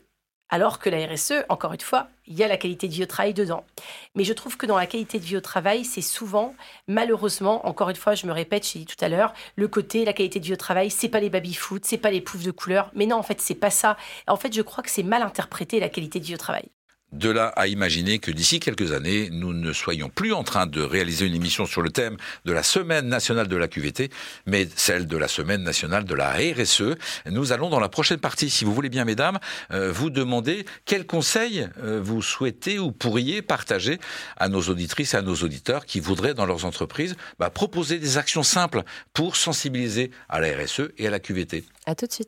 Alors 0.50 0.78
que 0.78 0.90
la 0.90 1.06
RSE, 1.08 1.44
encore 1.50 1.74
une 1.74 1.82
fois, 1.82 2.08
il 2.28 2.36
y 2.36 2.44
a 2.44 2.48
la 2.48 2.58
qualité 2.58 2.88
de 2.88 2.94
vie 2.94 3.04
au 3.04 3.08
travail 3.08 3.34
dedans. 3.34 3.66
Mais 4.14 4.24
je 4.24 4.34
trouve 4.34 4.58
que 4.58 4.68
dans 4.68 4.78
la 4.78 4.86
qualité 4.86 5.18
de 5.20 5.24
vie 5.24 5.38
au 5.38 5.42
travail, 5.42 5.84
c'est 5.86 6.02
souvent, 6.02 6.54
malheureusement, 6.88 7.68
encore 7.68 7.90
une 7.90 7.96
fois, 7.96 8.14
je 8.14 8.28
me 8.28 8.32
répète, 8.32 8.68
j'ai 8.68 8.80
dit 8.80 8.86
tout 8.86 9.04
à 9.04 9.10
l'heure, 9.10 9.34
le 9.56 9.68
côté, 9.68 10.06
la 10.06 10.14
qualité 10.14 10.40
de 10.40 10.46
vie 10.46 10.54
au 10.54 10.58
travail, 10.58 10.92
c'est 10.92 11.10
pas 11.10 11.20
les 11.20 11.32
baby-foot, 11.32 11.84
c'est 11.86 11.98
pas 11.98 12.12
les 12.12 12.22
poufs 12.22 12.44
de 12.44 12.52
couleur. 12.52 12.92
Mais 12.94 13.08
non, 13.08 13.18
en 13.18 13.24
fait, 13.24 13.42
c'est 13.42 13.56
pas 13.56 13.72
ça. 13.72 13.98
En 14.28 14.38
fait, 14.38 14.54
je 14.54 14.62
crois 14.62 14.84
que 14.84 14.92
c'est 14.92 15.04
mal 15.04 15.24
interprété 15.24 15.80
la 15.80 15.90
qualité 15.90 16.20
de 16.20 16.25
vie 16.25 16.36
au 16.36 16.38
travail. 16.38 16.70
De 17.15 17.29
là 17.29 17.48
à 17.55 17.67
imaginer 17.67 18.19
que 18.19 18.29
d'ici 18.29 18.60
quelques 18.60 18.91
années, 18.91 19.29
nous 19.31 19.53
ne 19.53 19.72
soyons 19.72 20.10
plus 20.10 20.34
en 20.34 20.43
train 20.43 20.67
de 20.67 20.81
réaliser 20.81 21.25
une 21.25 21.34
émission 21.34 21.65
sur 21.65 21.81
le 21.81 21.89
thème 21.89 22.17
de 22.43 22.51
la 22.51 22.62
Semaine 22.62 23.07
nationale 23.07 23.48
de 23.48 23.55
la 23.55 23.69
QVT, 23.69 24.10
mais 24.45 24.67
celle 24.75 25.07
de 25.07 25.15
la 25.15 25.29
Semaine 25.29 25.63
nationale 25.63 26.03
de 26.03 26.13
la 26.13 26.34
RSE. 26.34 26.98
Nous 27.27 27.53
allons 27.53 27.69
dans 27.69 27.79
la 27.79 27.88
prochaine 27.88 28.19
partie, 28.19 28.50
si 28.50 28.65
vous 28.65 28.74
voulez 28.74 28.89
bien, 28.89 29.05
mesdames, 29.05 29.39
euh, 29.72 29.93
vous 29.93 30.10
demander 30.10 30.65
quels 30.84 31.05
conseils 31.05 31.69
euh, 31.81 32.01
vous 32.03 32.22
souhaitez 32.22 32.79
ou 32.79 32.91
pourriez 32.91 33.41
partager 33.41 33.98
à 34.36 34.50
nos 34.50 34.63
auditrices 34.63 35.13
et 35.13 35.17
à 35.17 35.22
nos 35.22 35.36
auditeurs 35.36 35.86
qui 35.86 36.01
voudraient, 36.01 36.34
dans 36.34 36.45
leurs 36.45 36.65
entreprises, 36.65 37.15
bah, 37.39 37.50
proposer 37.50 37.98
des 37.98 38.17
actions 38.17 38.43
simples 38.43 38.84
pour 39.13 39.38
sensibiliser 39.38 40.12
à 40.27 40.41
la 40.41 40.50
RSE 40.50 40.91
et 40.98 41.07
à 41.07 41.12
la 41.12 41.22
QVT. 41.22 41.63
À 41.86 41.95
tout 41.95 42.07
de 42.07 42.12
suite. 42.12 42.24